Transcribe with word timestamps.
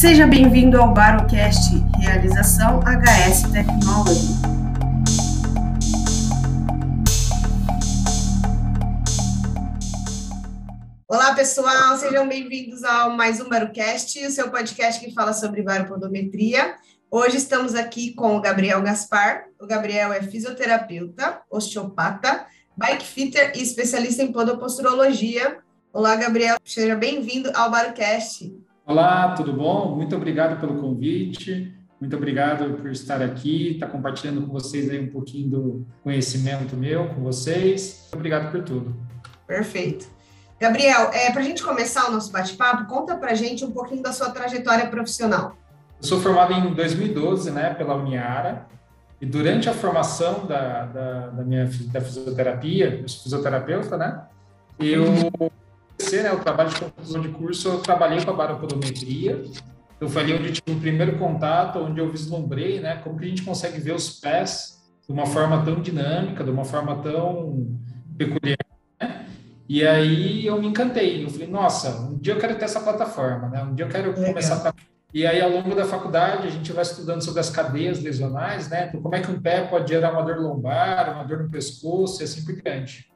Seja 0.00 0.26
bem-vindo 0.26 0.80
ao 0.80 0.94
Barocast, 0.94 1.74
realização 2.00 2.80
HS 2.80 3.42
Technology. 3.52 4.32
Olá, 11.06 11.34
pessoal, 11.34 11.98
sejam 11.98 12.26
bem-vindos 12.26 12.82
ao 12.82 13.14
mais 13.14 13.42
um 13.42 13.48
Barocast, 13.50 14.18
o 14.24 14.30
seu 14.30 14.50
podcast 14.50 15.04
que 15.04 15.12
fala 15.12 15.34
sobre 15.34 15.60
baropodometria. 15.60 16.76
Hoje 17.10 17.36
estamos 17.36 17.74
aqui 17.74 18.14
com 18.14 18.38
o 18.38 18.40
Gabriel 18.40 18.80
Gaspar. 18.80 19.48
O 19.60 19.66
Gabriel 19.66 20.14
é 20.14 20.22
fisioterapeuta, 20.22 21.42
osteopata, 21.50 22.46
bike 22.74 23.04
fitter 23.04 23.52
e 23.54 23.60
especialista 23.60 24.22
em 24.22 24.32
podoposturologia. 24.32 25.58
Olá, 25.92 26.16
Gabriel, 26.16 26.56
seja 26.64 26.96
bem-vindo 26.96 27.52
ao 27.54 27.70
Barocast. 27.70 28.50
Olá, 28.90 29.34
tudo 29.36 29.52
bom? 29.52 29.94
Muito 29.94 30.16
obrigado 30.16 30.58
pelo 30.58 30.80
convite. 30.80 31.72
Muito 32.00 32.16
obrigado 32.16 32.74
por 32.74 32.90
estar 32.90 33.22
aqui, 33.22 33.74
estar 33.74 33.86
compartilhando 33.86 34.44
com 34.44 34.52
vocês 34.52 34.90
aí 34.90 34.98
um 34.98 35.12
pouquinho 35.12 35.48
do 35.48 35.86
conhecimento 36.02 36.76
meu 36.76 37.06
com 37.10 37.22
vocês. 37.22 38.08
Obrigado 38.12 38.50
por 38.50 38.64
tudo. 38.64 38.92
Perfeito. 39.46 40.08
Gabriel, 40.58 41.08
é, 41.12 41.30
para 41.30 41.40
a 41.40 41.44
gente 41.44 41.62
começar 41.62 42.08
o 42.08 42.10
nosso 42.10 42.32
bate-papo, 42.32 42.86
conta 42.86 43.16
para 43.16 43.30
a 43.30 43.34
gente 43.34 43.64
um 43.64 43.70
pouquinho 43.70 44.02
da 44.02 44.12
sua 44.12 44.30
trajetória 44.30 44.88
profissional. 44.88 45.56
Eu 46.02 46.08
sou 46.08 46.20
formado 46.20 46.52
em 46.52 46.74
2012, 46.74 47.52
né, 47.52 47.72
pela 47.74 47.94
Uniara, 47.94 48.66
e 49.20 49.24
durante 49.24 49.68
a 49.68 49.72
formação 49.72 50.46
da, 50.46 50.86
da, 50.86 51.26
da 51.28 51.44
minha 51.44 51.70
da 51.92 52.00
fisioterapia, 52.00 52.98
eu 53.02 53.08
sou 53.08 53.22
fisioterapeuta, 53.22 53.96
né, 53.96 54.22
eu 54.80 55.04
né, 56.22 56.32
o 56.32 56.40
trabalho 56.40 56.70
de 56.70 56.80
conclusão 56.80 57.20
de 57.20 57.28
curso, 57.28 57.68
eu 57.68 57.78
trabalhei 57.80 58.24
com 58.24 58.30
a 58.30 58.34
baropodometria. 58.34 59.42
Eu 60.00 60.08
foi 60.08 60.22
ali 60.22 60.34
onde 60.34 60.52
tive 60.52 60.76
o 60.76 60.80
primeiro 60.80 61.18
contato, 61.18 61.78
onde 61.78 62.00
eu 62.00 62.10
vislumbrei, 62.10 62.80
né, 62.80 62.96
como 62.96 63.18
que 63.18 63.24
a 63.26 63.28
gente 63.28 63.42
consegue 63.42 63.80
ver 63.80 63.94
os 63.94 64.18
pés 64.18 64.80
de 65.06 65.12
uma 65.12 65.26
forma 65.26 65.64
tão 65.64 65.80
dinâmica, 65.80 66.42
de 66.42 66.50
uma 66.50 66.64
forma 66.64 67.02
tão 67.02 67.78
peculiar. 68.16 68.58
Né? 69.00 69.26
E 69.68 69.86
aí 69.86 70.46
eu 70.46 70.60
me 70.60 70.66
encantei. 70.66 71.24
Eu 71.24 71.30
falei, 71.30 71.48
nossa, 71.48 72.00
um 72.00 72.18
dia 72.18 72.34
eu 72.34 72.38
quero 72.38 72.56
ter 72.56 72.64
essa 72.64 72.80
plataforma, 72.80 73.48
né? 73.48 73.62
Um 73.62 73.74
dia 73.74 73.84
eu 73.84 73.90
quero 73.90 74.10
Legal. 74.10 74.26
começar 74.26 74.56
a 74.56 74.72
e 75.12 75.26
aí, 75.26 75.40
ao 75.40 75.50
longo 75.50 75.74
da 75.74 75.84
faculdade, 75.84 76.46
a 76.46 76.50
gente 76.50 76.72
vai 76.72 76.82
estudando 76.82 77.20
sobre 77.22 77.40
as 77.40 77.50
cadeias 77.50 78.00
lesionais, 78.00 78.68
né? 78.68 78.86
Então, 78.86 79.02
como 79.02 79.14
é 79.16 79.20
que 79.20 79.30
um 79.30 79.40
pé 79.40 79.62
pode 79.62 79.88
gerar 79.88 80.12
uma 80.12 80.22
dor 80.22 80.38
lombar, 80.38 81.12
uma 81.12 81.24
dor 81.24 81.42
no 81.42 81.50
pescoço 81.50 82.22
e 82.22 82.24
assim 82.24 82.44
por 82.44 82.54
diante. 82.54 83.10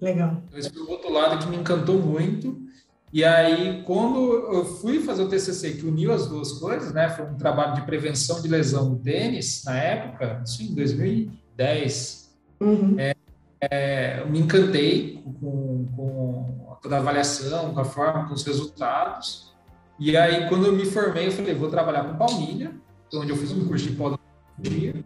Legal. 0.00 0.42
Então, 0.46 0.58
esse 0.58 0.70
foi 0.70 0.82
o 0.82 0.90
outro 0.90 1.12
lado 1.12 1.38
que 1.38 1.50
me 1.50 1.56
encantou 1.56 1.98
muito. 1.98 2.68
E 3.12 3.24
aí, 3.24 3.82
quando 3.84 4.32
eu 4.52 4.64
fui 4.64 5.00
fazer 5.00 5.22
o 5.22 5.28
TCC, 5.28 5.72
que 5.72 5.86
uniu 5.86 6.12
as 6.12 6.28
duas 6.28 6.52
coisas, 6.52 6.92
né? 6.92 7.08
Foi 7.08 7.24
um 7.24 7.36
trabalho 7.36 7.74
de 7.74 7.82
prevenção 7.82 8.40
de 8.40 8.48
lesão 8.48 8.90
no 8.90 8.98
tênis, 8.98 9.64
na 9.64 9.76
época, 9.76 10.42
isso 10.44 10.62
em 10.62 10.74
2010. 10.74 12.36
Uhum. 12.60 12.96
É, 12.98 13.14
é, 13.60 14.20
eu 14.20 14.28
me 14.28 14.38
encantei 14.38 15.22
com, 15.40 15.86
com 15.96 16.76
toda 16.82 16.96
a 16.96 16.98
avaliação, 16.98 17.72
com 17.72 17.80
a 17.80 17.84
forma, 17.84 18.28
com 18.28 18.34
os 18.34 18.44
resultados. 18.44 19.54
E 19.98 20.16
aí, 20.16 20.48
quando 20.48 20.66
eu 20.66 20.72
me 20.72 20.84
formei, 20.84 21.26
eu 21.26 21.32
falei, 21.32 21.54
vou 21.54 21.70
trabalhar 21.70 22.04
com 22.04 22.16
palmilha, 22.16 22.72
onde 23.12 23.30
eu 23.30 23.36
fiz 23.36 23.50
um 23.50 23.66
curso 23.66 23.88
de 23.88 23.96
podologia. 23.96 25.02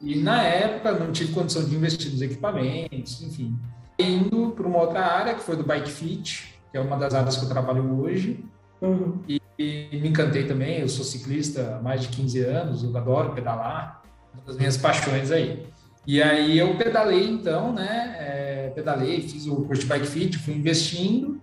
E 0.00 0.16
na 0.16 0.42
época 0.42 0.92
não 0.92 1.12
tive 1.12 1.32
condição 1.32 1.64
de 1.64 1.76
investir 1.76 2.10
nos 2.10 2.22
equipamentos, 2.22 3.22
enfim 3.22 3.56
indo 3.98 4.50
para 4.50 4.66
uma 4.66 4.80
outra 4.80 5.00
área, 5.00 5.34
que 5.34 5.42
foi 5.42 5.56
do 5.56 5.64
Bike 5.64 5.90
Fit, 5.90 6.54
que 6.70 6.76
é 6.76 6.80
uma 6.80 6.96
das 6.96 7.14
áreas 7.14 7.36
que 7.36 7.44
eu 7.44 7.48
trabalho 7.48 8.00
hoje. 8.00 8.44
Uhum. 8.80 9.20
E, 9.28 9.40
e, 9.58 9.88
me 10.00 10.08
encantei 10.08 10.44
também, 10.44 10.80
eu 10.80 10.88
sou 10.88 11.04
ciclista 11.04 11.76
há 11.76 11.82
mais 11.82 12.02
de 12.02 12.08
15 12.08 12.40
anos, 12.40 12.84
eu 12.84 12.96
adoro 12.96 13.32
pedalar, 13.32 14.02
uma 14.34 14.42
das 14.44 14.56
minhas 14.56 14.76
paixões 14.76 15.30
aí. 15.30 15.66
E 16.06 16.22
aí 16.22 16.58
eu 16.58 16.76
pedalei 16.76 17.26
então, 17.26 17.72
né, 17.72 18.16
é, 18.18 18.72
pedalei, 18.74 19.22
fiz 19.22 19.46
o 19.46 19.56
curso 19.56 19.82
de 19.82 19.88
Bike 19.88 20.06
Fit, 20.06 20.38
fui 20.38 20.54
investindo, 20.54 21.40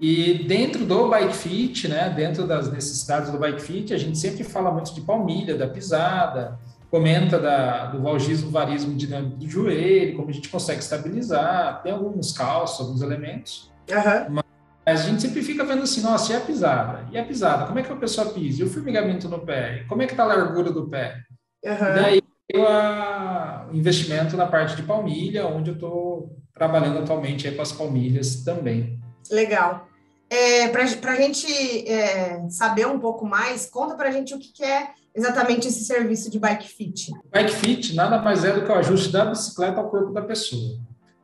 e 0.00 0.42
dentro 0.48 0.84
do 0.84 1.08
Bike 1.08 1.36
Fit, 1.36 1.86
né, 1.86 2.10
dentro 2.10 2.44
das 2.44 2.72
necessidades 2.72 3.30
do 3.30 3.38
Bike 3.38 3.62
Fit, 3.62 3.94
a 3.94 3.98
gente 3.98 4.18
sempre 4.18 4.42
fala 4.42 4.72
muito 4.72 4.92
de 4.92 5.00
palmilha, 5.02 5.56
da 5.56 5.68
pisada, 5.68 6.58
comenta 6.92 7.38
da, 7.38 7.86
do 7.86 8.02
valgismo, 8.02 8.50
varismo 8.50 8.94
dinâmico 8.94 9.36
do 9.36 9.48
joelho, 9.48 10.14
como 10.14 10.28
a 10.28 10.32
gente 10.32 10.50
consegue 10.50 10.80
estabilizar, 10.80 11.82
tem 11.82 11.90
alguns 11.90 12.32
calços, 12.32 12.80
alguns 12.80 13.00
elementos. 13.00 13.72
Uhum. 13.88 14.42
Mas 14.84 15.00
a 15.00 15.04
gente 15.04 15.22
sempre 15.22 15.42
fica 15.42 15.64
vendo 15.64 15.84
assim, 15.84 16.02
nossa, 16.02 16.34
e 16.34 16.36
a 16.36 16.40
pisada? 16.42 17.08
E 17.10 17.16
a 17.18 17.24
pisada? 17.24 17.64
Como 17.64 17.78
é 17.78 17.82
que 17.82 17.90
a 17.90 17.96
pessoa 17.96 18.30
pisa? 18.34 18.60
E 18.60 18.66
o 18.66 18.68
formigamento 18.68 19.26
no 19.26 19.38
pé? 19.38 19.86
Como 19.88 20.02
é 20.02 20.06
que 20.06 20.12
está 20.12 20.24
a 20.24 20.26
largura 20.26 20.70
do 20.70 20.86
pé? 20.86 21.16
Uhum. 21.64 21.78
Daí 21.78 22.22
o 22.54 23.74
investimento 23.74 24.36
na 24.36 24.44
parte 24.44 24.76
de 24.76 24.82
palmilha, 24.82 25.46
onde 25.46 25.70
eu 25.70 25.74
estou 25.74 26.36
trabalhando 26.52 26.98
atualmente 26.98 27.48
aí 27.48 27.54
com 27.54 27.62
as 27.62 27.72
palmilhas 27.72 28.44
também. 28.44 29.00
Legal. 29.30 29.88
É, 30.32 30.68
para 30.68 31.12
a 31.12 31.16
gente 31.16 31.46
é, 31.86 32.48
saber 32.48 32.86
um 32.86 32.98
pouco 32.98 33.26
mais, 33.26 33.66
conta 33.66 33.94
para 33.94 34.08
a 34.08 34.10
gente 34.10 34.32
o 34.32 34.38
que, 34.38 34.50
que 34.50 34.64
é 34.64 34.88
exatamente 35.14 35.68
esse 35.68 35.84
serviço 35.84 36.30
de 36.30 36.38
bike 36.38 36.68
fit? 36.68 37.12
Bike 37.30 37.52
fit 37.52 37.94
nada 37.94 38.16
mais 38.18 38.42
é 38.42 38.50
do 38.50 38.64
que 38.64 38.72
o 38.72 38.74
ajuste 38.74 39.12
da 39.12 39.26
bicicleta 39.26 39.78
ao 39.78 39.90
corpo 39.90 40.10
da 40.10 40.22
pessoa. 40.22 40.78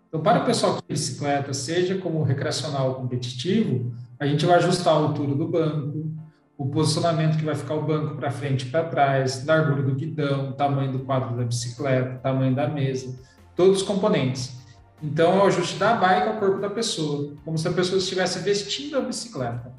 Então, 0.07 0.21
para 0.21 0.43
o 0.43 0.45
pessoal 0.45 0.77
que 0.77 0.83
bicicleta, 0.87 1.55
seja 1.55 1.97
como 1.97 2.23
recreacional 2.23 2.91
ou 2.91 2.95
competitivo, 2.97 3.91
a 4.21 4.27
gente 4.27 4.45
vai 4.45 4.57
ajustar 4.57 4.93
a 4.93 4.99
altura 4.99 5.35
do 5.35 5.49
banco, 5.49 6.13
o 6.59 6.67
posicionamento 6.67 7.39
que 7.39 7.47
vai 7.47 7.55
ficar 7.55 7.77
o 7.77 7.87
banco 7.87 8.15
para 8.15 8.31
frente 8.31 8.67
e 8.67 8.71
para 8.71 8.85
trás, 8.85 9.43
largura 9.47 9.85
do 9.85 9.95
guidão, 9.95 10.53
tamanho 10.53 10.93
do 10.93 10.99
quadro 10.99 11.35
da 11.35 11.45
bicicleta, 11.45 12.19
tamanho 12.19 12.55
da 12.55 12.69
mesa, 12.69 13.19
todos 13.57 13.81
os 13.81 13.83
componentes. 13.89 14.58
Então, 15.03 15.33
é 15.35 15.45
o 15.45 15.47
ajuste 15.47 15.77
da 15.77 15.95
bike 15.95 16.29
ao 16.29 16.37
corpo 16.37 16.61
da 16.61 16.69
pessoa, 16.71 17.33
como 17.45 17.57
se 17.57 17.69
a 17.69 17.73
pessoa 17.73 17.99
estivesse 17.99 18.41
vestindo 18.41 18.99
a 18.99 19.01
bicicleta. 19.01 19.73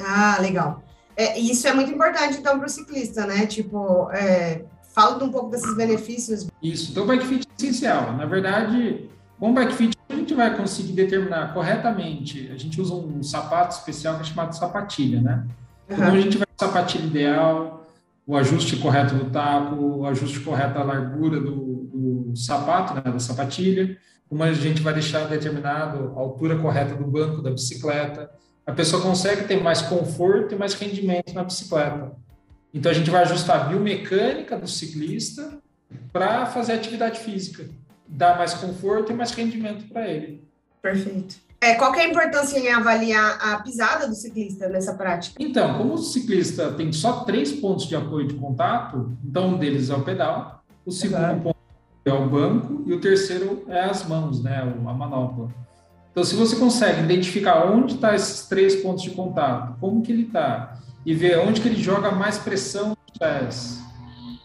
Ah, 0.00 0.38
legal. 0.40 0.82
É, 1.16 1.38
isso 1.38 1.66
é 1.66 1.74
muito 1.74 1.90
importante, 1.92 2.38
então, 2.38 2.58
para 2.58 2.66
o 2.66 2.70
ciclista, 2.70 3.26
né? 3.26 3.46
Tipo, 3.46 4.10
é, 4.12 4.64
fala 4.94 5.22
um 5.22 5.30
pouco 5.30 5.50
desses 5.50 5.76
benefícios. 5.76 6.46
Isso, 6.62 6.90
então 6.90 7.04
o 7.04 7.06
bike 7.06 7.26
fit 7.26 7.46
é 7.46 7.62
essencial. 7.62 8.12
Na 8.16 8.26
verdade, 8.26 9.08
com 9.38 9.50
o 9.50 9.54
bike 9.54 9.74
fit 9.74 9.98
a 10.08 10.14
gente 10.14 10.34
vai 10.34 10.56
conseguir 10.56 10.92
determinar 10.92 11.54
corretamente. 11.54 12.50
A 12.52 12.58
gente 12.58 12.80
usa 12.80 12.94
um 12.94 13.22
sapato 13.22 13.76
especial 13.76 14.16
que 14.16 14.22
é 14.22 14.24
chamado 14.24 14.52
sapatilha, 14.56 15.20
né? 15.20 15.46
Então 15.88 16.04
a 16.04 16.20
gente 16.20 16.38
vai 16.38 16.46
o 16.46 16.64
sapatilha 16.64 17.06
ideal, 17.06 17.86
o 18.26 18.36
ajuste 18.36 18.76
correto 18.76 19.14
do 19.14 19.30
taco, 19.30 19.74
o 19.74 20.06
ajuste 20.06 20.40
correto 20.40 20.74
da 20.74 20.84
largura 20.84 21.40
do, 21.40 21.88
do 22.30 22.36
sapato, 22.36 22.94
né, 22.94 23.02
da 23.02 23.18
sapatilha, 23.18 23.96
como 24.30 24.44
a 24.44 24.52
gente 24.52 24.80
vai 24.80 24.94
deixar 24.94 25.26
determinado 25.26 26.12
a 26.16 26.20
altura 26.20 26.56
correta 26.56 26.94
do 26.94 27.04
banco 27.04 27.42
da 27.42 27.50
bicicleta, 27.50 28.30
a 28.64 28.70
pessoa 28.70 29.02
consegue 29.02 29.44
ter 29.44 29.60
mais 29.60 29.82
conforto 29.82 30.54
e 30.54 30.56
mais 30.56 30.72
rendimento 30.74 31.34
na 31.34 31.42
bicicleta. 31.42 32.12
Então 32.72 32.92
a 32.92 32.94
gente 32.94 33.10
vai 33.10 33.22
ajustar 33.22 33.56
a 33.60 33.64
biomecânica 33.64 34.56
do 34.56 34.68
ciclista 34.68 35.58
para 36.12 36.46
fazer 36.46 36.74
atividade 36.74 37.18
física, 37.18 37.68
dar 38.06 38.38
mais 38.38 38.54
conforto 38.54 39.10
e 39.10 39.14
mais 39.16 39.32
rendimento 39.32 39.92
para 39.92 40.08
ele. 40.08 40.48
Perfeito. 40.80 41.34
É, 41.60 41.74
qual 41.74 41.92
é 41.96 42.04
a 42.04 42.08
importância 42.08 42.56
em 42.56 42.70
avaliar 42.70 43.36
a 43.42 43.60
pisada 43.60 44.06
do 44.06 44.14
ciclista 44.14 44.68
nessa 44.68 44.94
prática? 44.94 45.36
Então, 45.40 45.76
como 45.76 45.94
o 45.94 45.98
ciclista 45.98 46.72
tem 46.72 46.92
só 46.92 47.24
três 47.24 47.50
pontos 47.52 47.86
de 47.86 47.96
apoio 47.96 48.28
de 48.28 48.34
contato, 48.34 49.18
então 49.24 49.48
um 49.48 49.58
deles 49.58 49.90
é 49.90 49.94
o 49.94 50.02
pedal, 50.02 50.62
o 50.86 50.92
segundo 50.92 51.18
Exato. 51.18 51.40
ponto 51.40 51.59
é 52.04 52.12
o 52.12 52.28
banco 52.28 52.82
e 52.86 52.92
o 52.92 53.00
terceiro 53.00 53.64
é 53.68 53.80
as 53.80 54.06
mãos, 54.06 54.42
né, 54.42 54.60
a 54.60 54.92
manopla. 54.92 55.48
Então, 56.10 56.24
se 56.24 56.34
você 56.34 56.56
consegue 56.56 57.02
identificar 57.02 57.70
onde 57.70 57.94
estão 57.94 58.10
tá 58.10 58.16
esses 58.16 58.46
três 58.48 58.76
pontos 58.76 59.02
de 59.02 59.10
contato, 59.10 59.76
como 59.80 60.02
que 60.02 60.10
ele 60.10 60.24
está, 60.24 60.76
e 61.06 61.14
ver 61.14 61.38
onde 61.38 61.60
que 61.60 61.68
ele 61.68 61.80
joga 61.80 62.10
mais 62.10 62.36
pressão 62.38 62.88
nos 62.88 63.18
pés, 63.18 63.80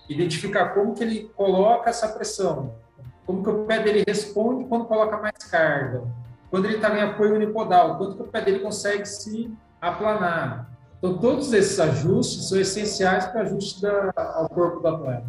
identificar 0.07 0.69
como 0.69 0.94
que 0.94 1.03
ele 1.03 1.31
coloca 1.35 1.89
essa 1.89 2.07
pressão, 2.09 2.75
como 3.25 3.44
que 3.44 3.50
o 3.50 3.65
pé 3.65 3.81
dele 3.81 4.03
responde 4.07 4.65
quando 4.65 4.85
coloca 4.85 5.18
mais 5.18 5.38
carga, 5.50 6.03
quando 6.51 6.65
ele 6.65 6.75
está 6.75 6.95
em 6.95 7.01
apoio 7.01 7.35
unipodal, 7.35 7.97
quanto 7.97 8.15
que 8.15 8.21
o 8.21 8.27
pé 8.27 8.41
dele 8.41 8.59
consegue 8.59 9.06
se 9.06 9.51
aplanar. 9.81 10.69
Então, 11.00 11.18
todos 11.18 11.51
esses 11.51 11.79
ajustes 11.79 12.47
são 12.47 12.59
essenciais 12.59 13.25
para 13.25 13.39
o 13.39 13.45
ajuste 13.45 13.81
da, 13.81 14.13
ao 14.15 14.47
corpo 14.47 14.79
do 14.79 14.88
atleta. 14.88 15.25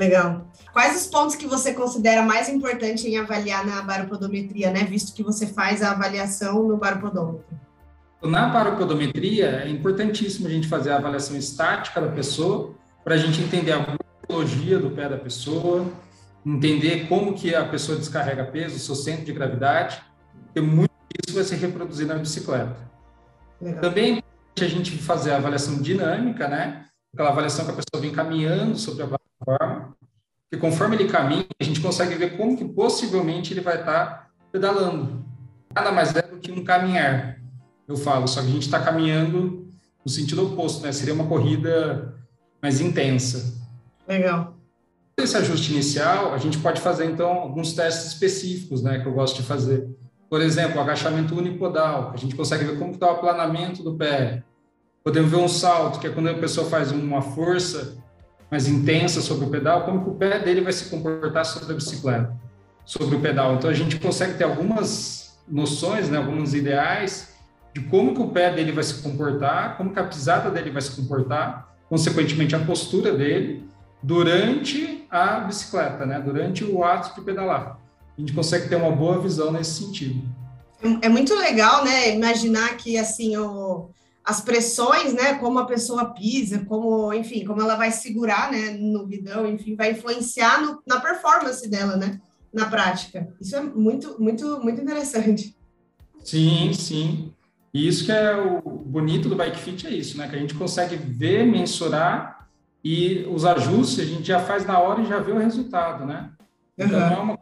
Legal. 0.00 0.46
Quais 0.72 0.96
os 0.96 1.06
pontos 1.08 1.36
que 1.36 1.46
você 1.46 1.74
considera 1.74 2.22
mais 2.22 2.48
importante 2.48 3.06
em 3.06 3.18
avaliar 3.18 3.66
na 3.66 3.82
baropodometria, 3.82 4.70
né? 4.70 4.84
Visto 4.84 5.12
que 5.12 5.22
você 5.22 5.46
faz 5.46 5.82
a 5.82 5.90
avaliação 5.90 6.66
no 6.66 6.78
baropodômetro. 6.78 7.44
Na 8.22 8.48
baropodometria, 8.48 9.62
é 9.62 9.68
importantíssimo 9.68 10.46
a 10.46 10.50
gente 10.50 10.68
fazer 10.68 10.92
a 10.92 10.96
avaliação 10.96 11.36
estática 11.36 12.00
da 12.00 12.08
pessoa, 12.08 12.74
para 13.04 13.14
a 13.14 13.18
gente 13.18 13.42
entender 13.42 13.72
a 13.72 13.78
morfologia 13.78 14.78
do 14.78 14.90
pé 14.90 15.06
da 15.06 15.18
pessoa, 15.18 15.86
entender 16.46 17.06
como 17.06 17.34
que 17.34 17.54
a 17.54 17.66
pessoa 17.66 17.98
descarrega 17.98 18.44
peso, 18.44 18.76
o 18.76 18.78
seu 18.78 18.94
centro 18.94 19.26
de 19.26 19.32
gravidade, 19.34 20.02
porque 20.44 20.62
muito 20.62 20.92
disso 21.14 21.36
vai 21.36 21.44
se 21.44 21.56
reproduzir 21.56 22.06
na 22.06 22.14
bicicleta. 22.14 22.74
Legal. 23.60 23.82
Também 23.82 24.22
a 24.58 24.64
a 24.64 24.68
gente 24.68 24.96
fazer 24.96 25.32
a 25.32 25.36
avaliação 25.36 25.76
dinâmica, 25.80 26.48
né? 26.48 26.86
Aquela 27.12 27.30
avaliação 27.30 27.66
que 27.66 27.72
a 27.72 27.74
pessoa 27.74 28.00
vem 28.00 28.12
caminhando 28.12 28.78
sobre 28.78 29.02
a 29.02 29.06
plataforma, 29.06 29.79
que 30.50 30.58
conforme 30.58 30.96
ele 30.96 31.08
caminha, 31.08 31.46
a 31.60 31.64
gente 31.64 31.80
consegue 31.80 32.14
ver 32.16 32.36
como 32.36 32.56
que 32.56 32.64
possivelmente 32.64 33.52
ele 33.52 33.60
vai 33.60 33.78
estar 33.78 34.30
pedalando. 34.50 35.24
Nada 35.74 35.92
mais 35.92 36.14
é 36.16 36.22
do 36.22 36.38
que 36.38 36.50
um 36.50 36.64
caminhar, 36.64 37.38
eu 37.86 37.96
falo, 37.96 38.26
só 38.26 38.40
que 38.40 38.48
a 38.48 38.50
gente 38.50 38.62
está 38.62 38.80
caminhando 38.80 39.68
no 40.04 40.10
sentido 40.10 40.44
oposto, 40.44 40.82
né? 40.82 40.90
Seria 40.90 41.14
uma 41.14 41.26
corrida 41.26 42.14
mais 42.60 42.80
intensa. 42.80 43.60
Legal. 44.08 44.56
Esse 45.16 45.36
ajuste 45.36 45.72
inicial, 45.72 46.32
a 46.32 46.38
gente 46.38 46.58
pode 46.58 46.80
fazer, 46.80 47.04
então, 47.04 47.30
alguns 47.30 47.72
testes 47.72 48.06
específicos, 48.06 48.82
né, 48.82 49.00
que 49.00 49.06
eu 49.06 49.12
gosto 49.12 49.36
de 49.36 49.42
fazer. 49.42 49.88
Por 50.28 50.40
exemplo, 50.40 50.80
agachamento 50.80 51.34
unipodal, 51.34 52.10
a 52.12 52.16
gente 52.16 52.34
consegue 52.34 52.64
ver 52.64 52.78
como 52.78 52.92
está 52.92 53.06
o 53.06 53.10
aplanamento 53.10 53.82
do 53.82 53.94
pé. 53.94 54.42
Podemos 55.04 55.30
ver 55.30 55.36
um 55.36 55.48
salto, 55.48 56.00
que 56.00 56.06
é 56.06 56.10
quando 56.10 56.28
a 56.28 56.34
pessoa 56.34 56.68
faz 56.68 56.90
uma 56.90 57.20
força 57.20 57.98
mais 58.50 58.68
intensa 58.68 59.20
sobre 59.20 59.46
o 59.46 59.50
pedal, 59.50 59.84
como 59.84 60.02
que 60.02 60.10
o 60.10 60.14
pé 60.14 60.38
dele 60.38 60.60
vai 60.60 60.72
se 60.72 60.86
comportar 60.86 61.44
sobre 61.44 61.72
a 61.72 61.76
bicicleta, 61.76 62.36
sobre 62.84 63.16
o 63.16 63.20
pedal. 63.20 63.54
Então, 63.54 63.70
a 63.70 63.74
gente 63.74 63.98
consegue 63.98 64.34
ter 64.34 64.44
algumas 64.44 65.38
noções, 65.46 66.08
né, 66.08 66.18
alguns 66.18 66.54
ideais 66.54 67.30
de 67.72 67.80
como 67.82 68.14
que 68.14 68.20
o 68.20 68.28
pé 68.28 68.52
dele 68.52 68.72
vai 68.72 68.82
se 68.82 68.94
comportar, 68.94 69.76
como 69.76 69.92
que 69.92 69.98
a 69.98 70.04
pisada 70.04 70.50
dele 70.50 70.70
vai 70.70 70.82
se 70.82 70.90
comportar, 70.96 71.74
consequentemente 71.88 72.54
a 72.54 72.58
postura 72.58 73.12
dele, 73.12 73.68
durante 74.02 75.06
a 75.10 75.40
bicicleta, 75.40 76.06
né? 76.06 76.20
durante 76.20 76.64
o 76.64 76.82
ato 76.82 77.14
de 77.14 77.24
pedalar. 77.24 77.78
A 78.16 78.20
gente 78.20 78.32
consegue 78.32 78.68
ter 78.68 78.76
uma 78.76 78.90
boa 78.90 79.20
visão 79.20 79.52
nesse 79.52 79.82
sentido. 79.82 80.22
É 81.02 81.08
muito 81.08 81.34
legal, 81.34 81.84
né? 81.84 82.14
Imaginar 82.14 82.76
que 82.76 82.96
assim 82.96 83.36
o, 83.36 83.90
as 84.24 84.40
pressões, 84.40 85.12
né? 85.12 85.34
Como 85.34 85.58
a 85.58 85.66
pessoa 85.66 86.06
pisa, 86.12 86.64
como, 86.66 87.12
enfim, 87.12 87.44
como 87.44 87.60
ela 87.60 87.76
vai 87.76 87.90
segurar, 87.90 88.50
né? 88.50 88.70
No 88.78 89.06
guidão, 89.06 89.46
enfim, 89.46 89.74
vai 89.74 89.92
influenciar 89.92 90.62
no, 90.62 90.82
na 90.86 91.00
performance 91.00 91.68
dela, 91.68 91.96
né? 91.96 92.20
Na 92.52 92.66
prática. 92.66 93.32
Isso 93.40 93.56
é 93.56 93.62
muito, 93.62 94.20
muito, 94.20 94.60
muito 94.62 94.80
interessante. 94.80 95.56
Sim, 96.22 96.72
sim. 96.72 97.32
E 97.72 97.86
isso 97.86 98.04
que 98.04 98.12
é 98.12 98.34
o 98.36 98.60
bonito 98.60 99.28
do 99.28 99.36
Bike 99.36 99.58
Fit 99.58 99.86
é 99.86 99.90
isso, 99.90 100.18
né? 100.18 100.28
Que 100.28 100.36
a 100.36 100.38
gente 100.38 100.54
consegue 100.54 100.96
ver, 100.96 101.46
mensurar 101.46 102.48
e 102.84 103.24
os 103.30 103.44
ajustes 103.44 104.00
a 104.00 104.04
gente 104.04 104.26
já 104.26 104.40
faz 104.40 104.66
na 104.66 104.78
hora 104.78 105.02
e 105.02 105.06
já 105.06 105.20
vê 105.20 105.32
o 105.32 105.38
resultado, 105.38 106.04
né? 106.04 106.30
Então 106.76 106.98
uhum. 106.98 107.10
não 107.10 107.16
é 107.16 107.20
uma 107.20 107.38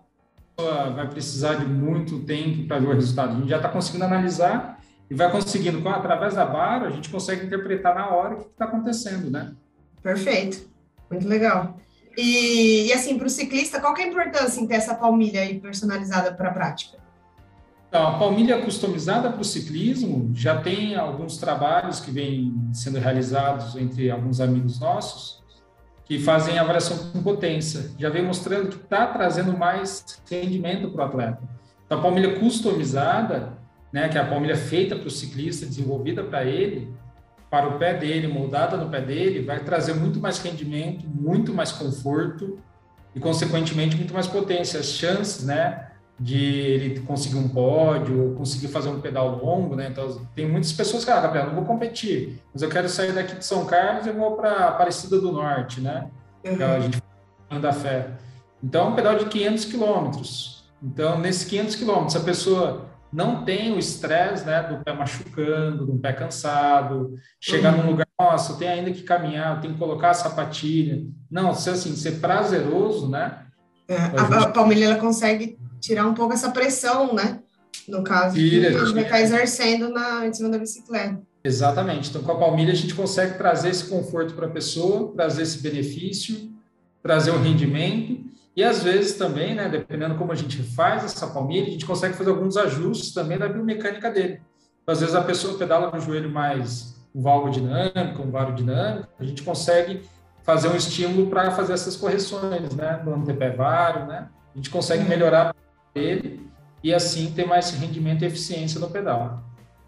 pessoa 0.56 0.90
vai 0.90 1.08
precisar 1.08 1.54
de 1.54 1.64
muito 1.64 2.20
tempo 2.20 2.66
para 2.66 2.78
ver 2.78 2.88
o 2.88 2.92
resultado. 2.92 3.32
A 3.32 3.38
gente 3.38 3.48
já 3.48 3.56
está 3.56 3.68
conseguindo 3.68 4.04
analisar 4.04 4.77
e 5.10 5.14
vai 5.14 5.30
conseguindo, 5.30 5.86
através 5.88 6.34
da 6.34 6.44
barra, 6.44 6.86
a 6.86 6.90
gente 6.90 7.08
consegue 7.08 7.46
interpretar 7.46 7.94
na 7.94 8.08
hora 8.10 8.34
o 8.34 8.38
que 8.38 8.50
está 8.50 8.66
acontecendo, 8.66 9.30
né? 9.30 9.52
Perfeito, 10.02 10.68
muito 11.10 11.26
legal. 11.26 11.78
E, 12.16 12.88
e 12.88 12.92
assim, 12.92 13.16
para 13.16 13.26
o 13.26 13.30
ciclista, 13.30 13.80
qual 13.80 13.96
é 13.96 14.02
a 14.02 14.08
importância 14.08 14.60
em 14.60 14.66
ter 14.66 14.74
essa 14.74 14.94
palmilha 14.94 15.40
aí 15.40 15.58
personalizada 15.60 16.32
para 16.32 16.50
a 16.50 16.52
prática? 16.52 16.98
Então, 17.88 18.06
a 18.06 18.18
palmilha 18.18 18.60
customizada 18.60 19.30
para 19.30 19.40
o 19.40 19.44
ciclismo 19.44 20.30
já 20.34 20.60
tem 20.60 20.94
alguns 20.94 21.38
trabalhos 21.38 22.00
que 22.00 22.10
vêm 22.10 22.54
sendo 22.72 22.98
realizados 22.98 23.76
entre 23.76 24.10
alguns 24.10 24.40
amigos 24.40 24.78
nossos 24.78 25.42
que 26.04 26.18
fazem 26.18 26.58
avaliação 26.58 27.12
com 27.12 27.22
potência. 27.22 27.90
Já 27.98 28.10
vem 28.10 28.24
mostrando 28.24 28.68
que 28.68 28.76
está 28.76 29.06
trazendo 29.06 29.56
mais 29.56 30.20
rendimento 30.28 30.90
para 30.90 31.04
o 31.04 31.06
atleta. 31.06 31.42
Então, 31.86 31.98
a 31.98 32.02
palmilha 32.02 32.38
customizada, 32.38 33.57
né, 33.92 34.08
que 34.08 34.18
é 34.18 34.20
a 34.20 34.26
palmilha 34.26 34.56
feita 34.56 34.96
para 34.96 35.08
o 35.08 35.10
ciclista, 35.10 35.66
desenvolvida 35.66 36.22
para 36.22 36.44
ele, 36.44 36.92
para 37.50 37.68
o 37.68 37.78
pé 37.78 37.94
dele, 37.94 38.28
moldada 38.28 38.76
no 38.76 38.90
pé 38.90 39.00
dele, 39.00 39.42
vai 39.42 39.60
trazer 39.60 39.94
muito 39.94 40.20
mais 40.20 40.38
rendimento, 40.38 41.06
muito 41.06 41.52
mais 41.54 41.72
conforto 41.72 42.58
e, 43.14 43.20
consequentemente, 43.20 43.96
muito 43.96 44.12
mais 44.12 44.26
potência. 44.26 44.80
As 44.80 44.86
chances, 44.86 45.44
né, 45.44 45.88
de 46.20 46.36
ele 46.36 47.00
conseguir 47.00 47.36
um 47.36 47.48
pódio, 47.48 48.34
conseguir 48.36 48.68
fazer 48.68 48.88
um 48.88 49.00
pedal 49.00 49.38
longo, 49.42 49.76
né? 49.76 49.88
Então, 49.88 50.20
tem 50.34 50.46
muitas 50.46 50.72
pessoas 50.72 51.04
que, 51.04 51.10
ah, 51.10 51.20
Gabriel, 51.20 51.46
não 51.46 51.54
vou 51.54 51.64
competir, 51.64 52.42
mas 52.52 52.60
eu 52.60 52.68
quero 52.68 52.88
sair 52.88 53.12
daqui 53.12 53.36
de 53.36 53.44
São 53.44 53.64
Carlos 53.64 54.06
e 54.06 54.10
vou 54.10 54.36
para 54.36 54.68
Aparecida 54.68 55.20
do 55.20 55.32
Norte, 55.32 55.80
né? 55.80 56.10
Uhum. 56.44 56.64
a 56.64 56.80
gente 56.80 57.02
da 57.60 57.72
fé. 57.72 58.10
Então, 58.62 58.86
é 58.86 58.90
um 58.90 58.94
pedal 58.94 59.16
de 59.16 59.26
500 59.26 59.64
quilômetros. 59.64 60.64
Então, 60.82 61.18
nesses 61.18 61.44
500 61.44 61.76
quilômetros, 61.76 62.16
a 62.16 62.20
pessoa 62.20 62.87
não 63.12 63.44
tem 63.44 63.72
o 63.72 63.78
estresse, 63.78 64.44
né, 64.44 64.62
do 64.62 64.84
pé 64.84 64.92
machucando, 64.92 65.86
do 65.86 65.98
pé 65.98 66.12
cansado, 66.12 67.14
chegar 67.40 67.74
uhum. 67.74 67.82
num 67.82 67.90
lugar, 67.90 68.06
nossa, 68.20 68.56
tem 68.56 68.68
ainda 68.68 68.90
que 68.90 69.02
caminhar, 69.02 69.60
tem 69.60 69.72
que 69.72 69.78
colocar 69.78 70.10
a 70.10 70.14
sapatilha. 70.14 71.06
Não, 71.30 71.54
se 71.54 71.70
assim, 71.70 71.94
ser 71.96 72.20
prazeroso, 72.20 73.08
né? 73.08 73.46
É, 73.88 73.96
a, 73.96 74.42
a 74.42 74.50
palmilha 74.50 74.86
ela 74.86 74.96
consegue 74.96 75.58
tirar 75.80 76.06
um 76.06 76.14
pouco 76.14 76.34
essa 76.34 76.50
pressão, 76.50 77.14
né? 77.14 77.40
No 77.88 78.04
caso, 78.04 78.34
Tira, 78.36 78.70
que 78.70 78.76
a 78.76 78.84
gente 78.84 78.94
vai 78.94 79.04
estar 79.04 79.20
exercendo 79.20 79.88
na, 79.88 80.26
em 80.26 80.32
cima 80.32 80.50
da 80.50 80.58
bicicleta. 80.58 81.20
Exatamente. 81.42 82.10
Então, 82.10 82.22
com 82.22 82.32
a 82.32 82.38
palmilha, 82.38 82.72
a 82.72 82.76
gente 82.76 82.94
consegue 82.94 83.38
trazer 83.38 83.70
esse 83.70 83.84
conforto 83.84 84.34
para 84.34 84.46
a 84.46 84.50
pessoa, 84.50 85.12
trazer 85.14 85.42
esse 85.42 85.62
benefício, 85.62 86.50
trazer 87.02 87.30
o 87.30 87.38
rendimento. 87.38 88.27
E 88.58 88.64
às 88.64 88.82
vezes 88.82 89.16
também, 89.16 89.54
né, 89.54 89.68
dependendo 89.68 90.16
como 90.16 90.32
a 90.32 90.34
gente 90.34 90.60
faz 90.64 91.04
essa 91.04 91.28
palmilha, 91.28 91.68
a 91.68 91.70
gente 91.70 91.86
consegue 91.86 92.16
fazer 92.16 92.30
alguns 92.30 92.56
ajustes 92.56 93.14
também 93.14 93.38
da 93.38 93.48
biomecânica 93.48 94.10
dele. 94.10 94.42
Então, 94.82 94.92
às 94.92 94.98
vezes 94.98 95.14
a 95.14 95.22
pessoa 95.22 95.56
pedala 95.56 95.92
no 95.92 96.00
joelho 96.00 96.28
mais 96.28 97.00
um 97.14 97.22
valgo 97.22 97.50
dinâmico, 97.50 98.20
um 98.20 98.32
varo 98.32 98.52
dinâmico, 98.56 99.06
a 99.16 99.22
gente 99.22 99.44
consegue 99.44 100.02
fazer 100.42 100.66
um 100.66 100.74
estímulo 100.74 101.28
para 101.30 101.52
fazer 101.52 101.72
essas 101.72 101.94
correções, 101.94 102.74
né, 102.74 103.00
do 103.04 103.14
antepé 103.14 103.50
varo, 103.50 104.06
né? 104.06 104.26
A 104.52 104.56
gente 104.56 104.70
consegue 104.70 105.04
uhum. 105.04 105.08
melhorar 105.08 105.54
ele 105.94 106.44
e 106.82 106.92
assim 106.92 107.30
ter 107.30 107.46
mais 107.46 107.70
rendimento 107.70 108.24
e 108.24 108.26
eficiência 108.26 108.80
no 108.80 108.90
pedal. 108.90 109.40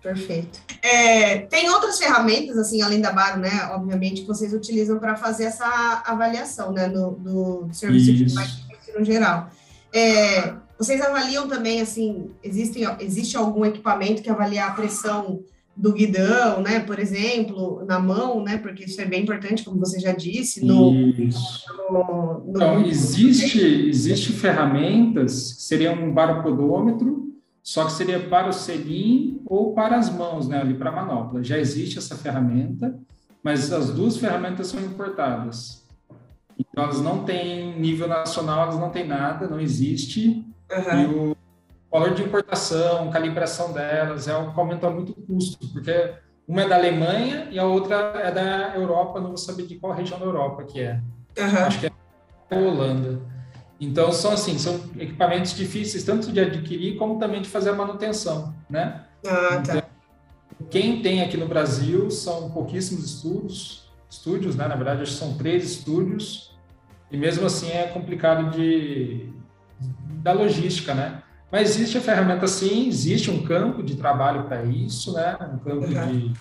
Perfeito. 0.02 0.60
É, 0.82 1.38
tem 1.40 1.68
outras 1.68 1.98
ferramentas, 1.98 2.56
assim, 2.56 2.80
além 2.80 3.00
da 3.00 3.12
Baro, 3.12 3.38
né? 3.38 3.68
Obviamente, 3.72 4.22
que 4.22 4.26
vocês 4.26 4.54
utilizam 4.54 4.98
para 4.98 5.14
fazer 5.14 5.44
essa 5.44 6.02
avaliação, 6.06 6.72
né? 6.72 6.88
Do, 6.88 7.10
do 7.10 7.68
serviço 7.72 8.10
Isso. 8.12 8.24
de 8.24 8.34
marketing 8.34 8.98
no 8.98 9.04
geral. 9.04 9.50
É, 9.92 10.54
vocês 10.78 11.00
avaliam 11.02 11.46
também, 11.46 11.80
assim, 11.80 12.30
existem, 12.42 12.84
existe 13.00 13.36
algum 13.36 13.64
equipamento 13.64 14.22
que 14.22 14.30
avalia 14.30 14.64
a 14.64 14.70
pressão 14.70 15.42
do 15.76 15.92
guidão, 15.92 16.62
né, 16.62 16.80
por 16.80 16.98
exemplo, 16.98 17.84
na 17.86 17.98
mão, 17.98 18.42
né, 18.42 18.58
porque 18.58 18.84
isso 18.84 19.00
é 19.00 19.04
bem 19.04 19.22
importante, 19.22 19.64
como 19.64 19.78
você 19.78 19.98
já 19.98 20.12
disse. 20.12 20.64
No, 20.64 20.92
no, 20.92 22.44
no 22.46 22.52
então, 22.54 22.84
existe, 22.84 23.88
existe 23.88 24.32
ferramentas 24.32 25.54
que 25.54 25.62
seriam 25.62 25.94
um 25.94 26.12
baropodômetro, 26.12 27.29
só 27.62 27.84
que 27.84 27.92
seria 27.92 28.20
para 28.28 28.48
o 28.48 28.52
selim 28.52 29.42
ou 29.46 29.74
para 29.74 29.96
as 29.96 30.10
mãos, 30.10 30.48
né, 30.48 30.60
ali 30.60 30.74
para 30.74 30.90
a 30.90 30.92
manopla. 30.92 31.42
Já 31.44 31.58
existe 31.58 31.98
essa 31.98 32.16
ferramenta, 32.16 32.98
mas 33.42 33.72
as 33.72 33.90
duas 33.90 34.16
ferramentas 34.16 34.68
são 34.68 34.80
importadas. 34.80 35.86
Então, 36.58 36.84
elas 36.84 37.00
não 37.00 37.24
têm 37.24 37.78
nível 37.78 38.06
nacional, 38.06 38.62
elas 38.62 38.78
não 38.78 38.90
têm 38.90 39.06
nada, 39.06 39.46
não 39.48 39.60
existe. 39.60 40.44
Uhum. 40.70 41.00
E 41.00 41.06
o 41.06 41.36
valor 41.90 42.14
de 42.14 42.22
importação, 42.22 43.10
calibração 43.10 43.72
delas, 43.72 44.28
é 44.28 44.32
algo 44.32 44.52
que 44.52 44.60
aumenta 44.60 44.88
muito 44.90 45.12
o 45.12 45.22
custo, 45.22 45.66
porque 45.72 46.14
uma 46.46 46.62
é 46.62 46.68
da 46.68 46.76
Alemanha 46.76 47.48
e 47.50 47.58
a 47.58 47.64
outra 47.64 48.12
é 48.16 48.30
da 48.30 48.76
Europa, 48.76 49.20
não 49.20 49.28
vou 49.28 49.36
saber 49.36 49.66
de 49.66 49.76
qual 49.76 49.92
região 49.92 50.18
da 50.18 50.24
Europa 50.24 50.64
que 50.64 50.80
é. 50.80 51.00
Uhum. 51.38 51.64
Acho 51.66 51.80
que 51.80 51.86
é 51.86 51.90
a 52.50 52.56
Holanda. 52.56 53.20
Então, 53.80 54.12
são 54.12 54.32
assim, 54.32 54.58
são 54.58 54.78
equipamentos 54.98 55.54
difíceis 55.54 56.04
tanto 56.04 56.30
de 56.30 56.38
adquirir 56.38 56.96
como 56.96 57.18
também 57.18 57.40
de 57.40 57.48
fazer 57.48 57.70
a 57.70 57.74
manutenção, 57.74 58.54
né? 58.68 59.06
Ah, 59.26 59.62
tá. 59.64 59.76
Então, 59.78 59.82
quem 60.68 61.00
tem 61.00 61.22
aqui 61.22 61.38
no 61.38 61.46
Brasil 61.46 62.10
são 62.10 62.50
pouquíssimos 62.50 63.06
estudos, 63.06 63.90
estúdios, 64.10 64.54
né? 64.54 64.68
Na 64.68 64.76
verdade, 64.76 65.02
acho 65.02 65.12
que 65.12 65.18
são 65.18 65.34
três 65.38 65.64
estúdios, 65.64 66.54
e 67.10 67.16
mesmo 67.16 67.46
assim 67.46 67.70
é 67.70 67.84
complicado 67.84 68.50
de 68.50 69.32
da 70.22 70.32
logística, 70.32 70.94
né? 70.94 71.22
Mas 71.50 71.70
existe 71.70 71.96
a 71.96 72.00
ferramenta 72.02 72.46
sim, 72.46 72.86
existe 72.86 73.30
um 73.30 73.42
campo 73.42 73.82
de 73.82 73.96
trabalho 73.96 74.44
para 74.44 74.62
isso, 74.62 75.14
né? 75.14 75.36
Um 75.40 75.58
campo 75.58 75.86
uhum. 75.86 76.06
de, 76.06 76.32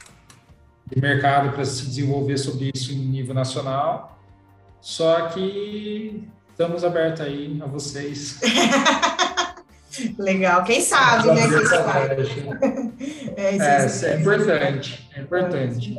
de 0.88 1.02
mercado 1.02 1.54
para 1.54 1.64
se 1.64 1.86
desenvolver 1.86 2.38
sobre 2.38 2.70
isso 2.76 2.92
em 2.92 2.98
nível 2.98 3.34
nacional. 3.34 4.20
Só 4.82 5.28
que 5.30 6.28
estamos 6.60 6.84
abertos 6.84 7.22
aí 7.22 7.58
a 7.64 7.66
vocês. 7.68 8.38
Legal, 10.20 10.62
quem 10.66 10.82
sabe, 10.82 11.32
né? 11.32 11.48
Quem 11.48 11.66
sabe. 11.66 13.32
é, 13.38 13.86
isso 13.86 14.06
é, 14.06 14.12
é, 14.12 14.20
importante, 14.20 15.10
é 15.16 15.22
importante. 15.22 15.98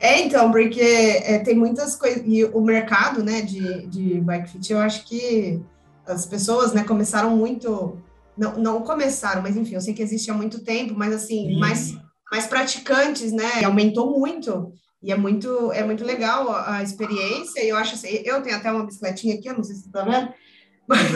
É, 0.00 0.22
então, 0.22 0.50
porque 0.50 0.80
é, 0.80 1.38
tem 1.40 1.54
muitas 1.54 1.94
coisas, 1.94 2.22
e 2.24 2.42
o 2.42 2.62
mercado, 2.62 3.22
né, 3.22 3.42
de, 3.42 3.86
de 3.86 4.20
bike 4.22 4.48
fit, 4.48 4.72
eu 4.72 4.78
acho 4.78 5.04
que 5.04 5.60
as 6.06 6.24
pessoas, 6.24 6.72
né, 6.72 6.82
começaram 6.82 7.36
muito 7.36 7.98
não, 8.34 8.56
não 8.56 8.82
começaram, 8.82 9.42
mas 9.42 9.58
enfim, 9.58 9.74
eu 9.74 9.80
sei 9.82 9.92
que 9.92 10.02
existe 10.02 10.30
há 10.30 10.34
muito 10.34 10.60
tempo, 10.64 10.94
mas 10.96 11.14
assim, 11.14 11.58
mais 11.58 11.94
mais 12.30 12.46
praticantes, 12.46 13.30
né? 13.30 13.64
Aumentou 13.64 14.18
muito. 14.18 14.72
E 15.06 15.12
é 15.12 15.16
muito, 15.16 15.70
é 15.70 15.84
muito 15.84 16.04
legal 16.04 16.50
a, 16.50 16.78
a 16.78 16.82
experiência. 16.82 17.62
E 17.62 17.68
eu 17.68 17.76
acho 17.76 17.94
assim, 17.94 18.08
eu 18.24 18.42
tenho 18.42 18.56
até 18.56 18.72
uma 18.72 18.84
bicicletinha 18.84 19.36
aqui, 19.36 19.48
eu 19.48 19.54
não 19.54 19.62
sei 19.62 19.76
se 19.76 19.84
você 19.84 19.90
tá 19.90 20.02
vendo. 20.02 20.30
Mas, 20.88 21.10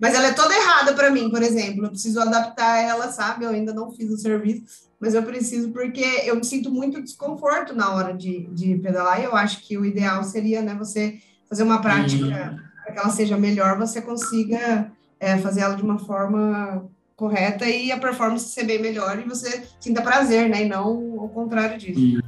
mas 0.00 0.14
ela 0.14 0.28
é 0.28 0.32
toda 0.32 0.54
errada 0.54 0.94
para 0.94 1.10
mim, 1.10 1.28
por 1.28 1.42
exemplo. 1.42 1.84
Eu 1.84 1.90
preciso 1.90 2.18
adaptar 2.18 2.78
ela, 2.78 3.12
sabe? 3.12 3.44
Eu 3.44 3.50
ainda 3.50 3.74
não 3.74 3.90
fiz 3.90 4.10
o 4.10 4.16
serviço, 4.16 4.64
mas 4.98 5.14
eu 5.14 5.22
preciso 5.22 5.70
porque 5.70 6.02
eu 6.24 6.34
me 6.34 6.44
sinto 6.44 6.70
muito 6.70 7.02
desconforto 7.02 7.74
na 7.74 7.92
hora 7.92 8.14
de, 8.14 8.46
de 8.46 8.76
pedalar. 8.76 9.20
E 9.20 9.24
eu 9.24 9.36
acho 9.36 9.60
que 9.60 9.76
o 9.76 9.84
ideal 9.84 10.24
seria, 10.24 10.62
né, 10.62 10.74
você 10.74 11.18
fazer 11.46 11.62
uma 11.62 11.82
prática 11.82 12.58
para 12.82 12.94
que 12.94 12.98
ela 12.98 13.10
seja 13.10 13.36
melhor, 13.36 13.76
você 13.76 14.00
consiga 14.00 14.90
é, 15.20 15.36
fazer 15.36 15.60
ela 15.60 15.76
de 15.76 15.82
uma 15.82 15.98
forma 15.98 16.88
correta 17.16 17.66
e 17.66 17.92
a 17.92 17.98
performance 17.98 18.48
ser 18.48 18.64
bem 18.64 18.80
melhor 18.80 19.18
e 19.18 19.28
você 19.28 19.62
sinta 19.78 20.00
prazer, 20.00 20.48
né? 20.48 20.64
E 20.64 20.68
não 20.68 21.16
o 21.16 21.28
contrário 21.28 21.78
disso. 21.78 22.22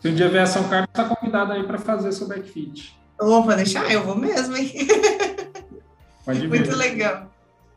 Se 0.00 0.08
um 0.08 0.14
dia 0.14 0.28
vier 0.28 0.42
a 0.42 0.46
São 0.46 0.66
Carlos, 0.68 0.88
está 0.88 1.04
convidado 1.04 1.52
aí 1.52 1.62
para 1.62 1.78
fazer 1.78 2.10
seu 2.12 2.26
backfit. 2.26 2.98
Opa, 3.20 3.54
deixar, 3.54 3.90
eu 3.92 4.02
vou 4.02 4.16
mesmo, 4.16 4.56
hein? 4.56 4.72
Pode 6.24 6.48
Muito 6.48 6.74
legal. 6.74 7.30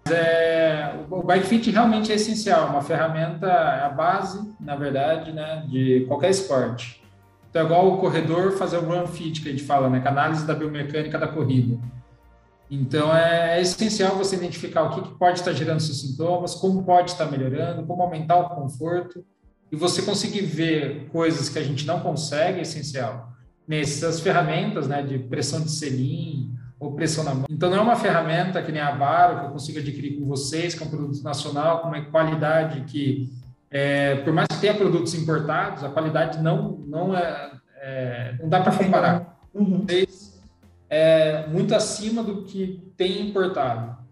É, 0.10 0.96
o 1.10 1.22
bike 1.22 1.70
realmente 1.70 2.12
é 2.12 2.16
essencial, 2.16 2.70
uma 2.70 2.82
ferramenta, 2.82 3.48
é 3.48 3.86
a 3.86 3.90
base, 3.90 4.54
na 4.60 4.76
verdade, 4.76 5.32
né, 5.32 5.66
de 5.68 6.06
qualquer 6.08 6.30
esporte. 6.30 7.02
Então, 7.50 7.62
é 7.62 7.66
igual 7.66 7.94
o 7.94 7.98
corredor 7.98 8.54
fazer 8.54 8.78
o 8.78 8.82
run 8.82 9.06
fit, 9.08 9.42
que 9.42 9.50
a 9.50 9.52
gente 9.52 9.64
fala, 9.64 9.90
né, 9.90 10.02
a 10.04 10.10
análise 10.10 10.46
da 10.46 10.56
biomecânica 10.56 11.18
da 11.18 11.28
corrida. 11.28 11.78
Então, 12.70 13.16
é, 13.16 13.58
é 13.58 13.62
essencial 13.62 14.16
você 14.16 14.36
identificar 14.36 14.84
o 14.84 14.90
que, 14.90 15.02
que, 15.02 15.18
pode 15.18 15.40
estar 15.40 15.54
gerando 15.54 15.80
seus 15.80 16.02
sintomas, 16.02 16.56
como 16.56 16.84
pode 16.84 17.12
estar 17.12 17.26
melhorando, 17.26 17.86
como 17.86 18.02
aumentar 18.02 18.38
o 18.38 18.50
conforto, 18.50 19.24
e 19.74 19.76
você 19.76 20.04
conseguir 20.04 20.42
ver 20.42 21.08
coisas 21.12 21.50
que 21.50 21.58
a 21.58 21.64
gente 21.64 21.84
não 21.88 22.00
consegue, 22.00 22.60
é 22.60 22.62
essencial. 22.62 23.34
Nessas 23.68 24.20
ferramentas, 24.20 24.88
né, 24.88 25.02
de 25.02 25.18
pressão 25.18 25.62
de 25.62 25.72
selim, 25.72 26.54
ou 26.80 26.92
pressão 26.92 27.24
na 27.24 27.34
mão. 27.34 27.46
Então, 27.50 27.72
não 27.72 27.78
é 27.78 27.82
uma 27.82 27.96
ferramenta 27.96 28.62
que 28.62 28.72
nem 28.72 28.80
a 28.80 28.92
Baro, 28.92 29.40
que 29.40 29.46
eu 29.48 29.50
consigo 29.50 29.80
adquirir 29.80 30.20
com 30.20 30.28
vocês, 30.28 30.76
que 30.76 30.84
é 30.84 30.86
um 30.86 30.92
produto 30.92 31.24
nacional, 31.24 31.82
com 31.82 31.88
uma 31.88 32.00
qualidade 32.06 32.82
que, 32.82 33.34
é, 33.72 34.18
por 34.18 34.32
mais 34.32 34.48
que 34.48 34.62
tenha 34.62 34.76
produtos 34.76 35.16
importados, 35.16 35.84
a 35.84 35.90
qualidade 35.90 36.40
não, 36.40 36.78
não, 36.86 37.18
é, 37.18 37.54
é 37.78 38.36
não 38.40 38.50
dá 38.50 38.62
para 38.62 38.78
comparar. 38.78 39.40
Uhum. 39.56 39.88
É 40.88 41.48
muito 41.48 41.74
acima 41.74 42.22
do 42.22 42.44
que 42.44 42.94
tem 42.96 43.28
importado. 43.28 44.03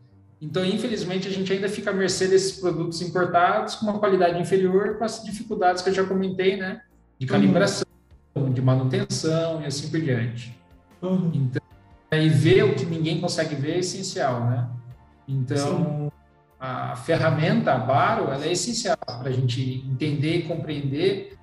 Então, 0.42 0.66
infelizmente, 0.66 1.28
a 1.28 1.32
gente 1.32 1.54
ainda 1.54 1.70
fica 1.70 1.92
à 1.92 1.94
mercê 1.94 2.28
desses 2.28 2.60
produtos 2.60 3.00
importados 3.02 3.76
com 3.76 3.86
uma 3.86 4.00
qualidade 4.00 4.42
inferior, 4.42 4.98
com 4.98 5.04
as 5.04 5.24
dificuldades 5.24 5.84
que 5.84 5.90
eu 5.90 5.94
já 5.94 6.04
comentei, 6.04 6.58
né? 6.58 6.82
De 7.20 7.28
calibração, 7.28 7.86
uhum. 8.34 8.52
de 8.52 8.60
manutenção 8.60 9.62
e 9.62 9.68
assim 9.68 9.90
por 9.90 10.02
diante. 10.02 10.58
Uhum. 11.00 11.32
Então, 11.32 11.62
e 12.12 12.28
ver 12.28 12.64
o 12.64 12.76
que 12.76 12.86
ninguém 12.86 13.22
consegue 13.22 13.54
ver 13.54 13.74
é 13.74 13.80
essencial, 13.80 14.46
né? 14.46 14.68
Então, 15.28 16.10
Sim. 16.10 16.12
a 16.60 16.96
ferramenta, 16.96 17.74
a 17.74 17.78
Baro, 17.78 18.32
ela 18.32 18.44
é 18.44 18.52
essencial 18.52 18.98
para 18.98 19.30
a 19.30 19.32
gente 19.32 19.86
entender 19.88 20.38
e 20.38 20.44
compreender 20.44 21.38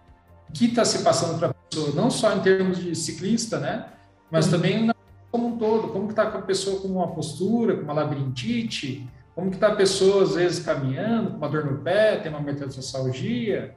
o 0.49 0.53
que 0.53 0.67
está 0.67 0.85
se 0.85 1.05
passando 1.05 1.39
para 1.39 1.51
a 1.51 1.55
pessoa, 1.55 1.95
não 1.95 2.11
só 2.11 2.35
em 2.37 2.41
termos 2.41 2.79
de 2.79 2.97
ciclista, 2.97 3.61
né? 3.61 3.87
Mas 4.29 4.47
uhum. 4.47 4.51
também 4.51 4.91
como 5.31 5.49
um 5.49 5.59
todo, 5.59 5.89
como 5.89 6.07
que 6.07 6.13
está 6.13 6.25
a 6.25 6.43
pessoa 6.43 6.81
com 6.81 6.89
uma 6.89 7.09
postura, 7.09 7.77
com 7.77 7.83
uma 7.83 7.93
labirintite, 7.93 9.09
como 9.35 9.51
que 9.51 9.57
está 9.57 9.69
a 9.69 9.77
pessoa, 9.77 10.25
às 10.25 10.35
vezes, 10.35 10.65
caminhando, 10.65 11.31
com 11.31 11.37
uma 11.37 11.49
dor 11.49 11.65
no 11.65 11.79
pé, 11.79 12.17
tem 12.17 12.31
uma 12.31 12.41
metassalgia. 12.41 13.77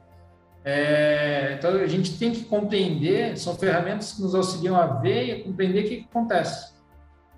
É, 0.64 1.56
então, 1.58 1.72
a 1.72 1.86
gente 1.86 2.18
tem 2.18 2.32
que 2.32 2.44
compreender, 2.44 3.36
são 3.36 3.54
ferramentas 3.54 4.12
que 4.12 4.22
nos 4.22 4.34
auxiliam 4.34 4.76
a 4.76 4.86
ver 4.86 5.26
e 5.26 5.32
a 5.32 5.44
compreender 5.44 5.84
o 5.84 5.88
que, 5.88 5.96
que 5.98 6.08
acontece. 6.10 6.72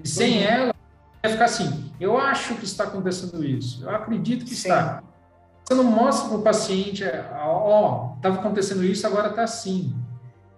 E 0.03 0.09
sem 0.09 0.43
ela, 0.43 0.75
vai 1.23 1.33
ficar 1.33 1.45
assim: 1.47 1.93
eu 2.01 2.19
acho 2.19 2.55
que 2.57 2.65
está 2.65 2.85
acontecendo 2.85 3.45
isso, 3.45 3.83
eu 3.85 3.91
acredito 3.91 4.45
que 4.45 4.55
Sim. 4.55 4.69
está. 4.69 5.03
Você 5.65 5.75
não 5.75 5.85
mostra 5.85 6.29
para 6.29 6.39
o 6.39 6.43
paciente, 6.43 7.05
ó, 7.43 8.13
oh, 8.13 8.17
estava 8.17 8.37
acontecendo 8.37 8.85
isso, 8.85 9.07
agora 9.07 9.31
está 9.31 9.45
assim. 9.45 9.95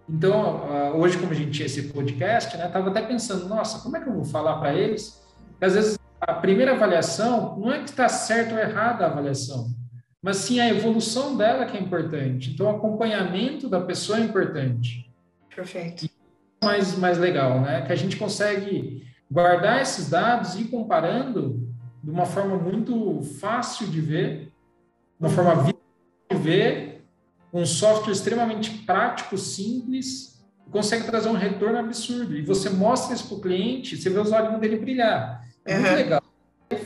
Então, 0.09 0.63
ah, 0.71 0.93
hoje, 0.95 1.19
como 1.19 1.33
a 1.33 1.35
gente 1.35 1.51
tinha 1.51 1.67
esse 1.67 1.93
podcast, 1.93 2.57
né, 2.57 2.67
estava 2.67 2.91
até 2.91 3.03
pensando, 3.03 3.49
nossa, 3.49 3.83
como 3.83 3.97
é 3.97 4.01
que 4.01 4.09
eu 4.09 4.15
vou 4.15 4.25
falar 4.25 4.59
para 4.59 4.73
eles? 4.73 5.23
Porque 5.51 5.65
às 5.65 5.75
vezes 5.75 5.99
a 6.21 6.35
primeira 6.35 6.73
avaliação 6.73 7.59
não 7.59 7.73
é 7.73 7.83
que 7.83 7.91
está 7.91 8.09
certo 8.09 8.53
ou 8.53 8.59
errada 8.59 9.05
a 9.05 9.09
avaliação, 9.09 9.69
mas 10.23 10.37
sim 10.39 10.61
a 10.61 10.69
evolução 10.69 11.37
dela 11.37 11.67
que 11.67 11.77
é 11.77 11.81
importante. 11.81 12.53
Então, 12.53 12.67
o 12.67 12.77
acompanhamento 12.77 13.69
da 13.69 13.81
pessoa 13.81 14.19
é 14.19 14.23
importante. 14.23 15.11
Perfeito. 15.55 16.05
E 16.05 16.11
mais 16.65 16.97
mais 16.97 17.19
legal, 17.19 17.61
né? 17.61 17.83
Que 17.83 17.93
a 17.93 17.97
gente 17.97 18.17
consegue 18.17 19.07
guardar 19.31 19.83
esses 19.83 20.09
dados 20.09 20.55
e 20.55 20.63
ir 20.63 20.69
comparando 20.69 21.67
de 22.03 22.11
uma 22.11 22.25
forma 22.25 22.57
muito 22.57 23.21
fácil 23.41 23.89
de 23.89 24.01
ver, 24.01 24.53
uma 25.19 25.29
forma 25.29 25.65
de 25.65 26.37
ver, 26.37 26.96
um 27.57 27.67
software 27.67 28.13
extremamente 28.13 28.71
prático, 28.71 29.39
simples, 29.39 30.45
consegue 30.71 31.05
trazer 31.05 31.29
um 31.29 31.35
retorno 31.35 31.79
absurdo. 31.79 32.37
E 32.37 32.43
você 32.43 32.69
mostra 32.69 33.15
isso 33.15 33.27
para 33.29 33.37
o 33.37 33.41
cliente, 33.41 33.97
você 33.97 34.11
vê 34.11 34.19
os 34.19 34.31
olhos 34.31 34.61
dele 34.61 34.77
brilhar. 34.77 35.43
É 35.65 35.75
uhum. 35.75 35.81
muito 35.81 35.95
legal. 35.95 36.23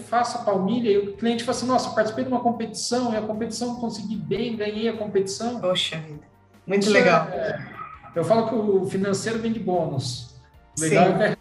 Faça 0.08 0.38
a 0.38 0.42
palmilha 0.42 0.90
e 0.90 0.98
o 0.98 1.16
cliente 1.16 1.42
fala 1.42 1.56
assim, 1.56 1.66
nossa, 1.66 1.90
participei 1.90 2.24
de 2.24 2.30
uma 2.30 2.40
competição 2.40 3.12
e 3.12 3.16
a 3.16 3.22
competição 3.22 3.76
consegui 3.76 4.14
bem, 4.14 4.56
ganhei 4.56 4.88
a 4.88 4.96
competição. 4.96 5.58
Poxa 5.58 5.98
vida, 5.98 6.20
muito 6.66 6.82
isso 6.82 6.92
legal. 6.92 7.28
É, 7.30 7.58
eu 8.14 8.22
falo 8.22 8.48
que 8.48 8.54
o 8.54 8.84
financeiro 8.84 9.38
vem 9.38 9.52
de 9.52 9.58
bônus. 9.58 10.38
Legal 10.78 11.06
Sim. 11.06 11.22
é 11.22 11.36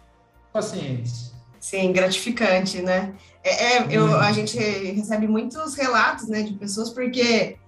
pacientes. 0.52 1.34
Sim, 1.60 1.92
gratificante, 1.92 2.80
né? 2.80 3.12
É, 3.44 3.76
é 3.76 3.86
eu, 3.90 4.16
a 4.18 4.32
gente 4.32 4.58
recebe 4.58 5.28
muitos 5.28 5.74
relatos, 5.74 6.26
né, 6.26 6.42
de 6.42 6.54
pessoas 6.54 6.88
porque 6.90 7.58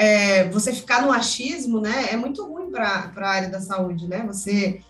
é, 0.00 0.48
você 0.48 0.72
ficar 0.72 1.02
no 1.02 1.12
achismo, 1.12 1.78
né, 1.78 2.06
é 2.10 2.16
muito 2.16 2.42
ruim 2.42 2.70
para 2.70 3.12
a 3.14 3.28
área 3.28 3.50
da 3.50 3.60
saúde, 3.60 4.08
né? 4.08 4.24
Você 4.26 4.80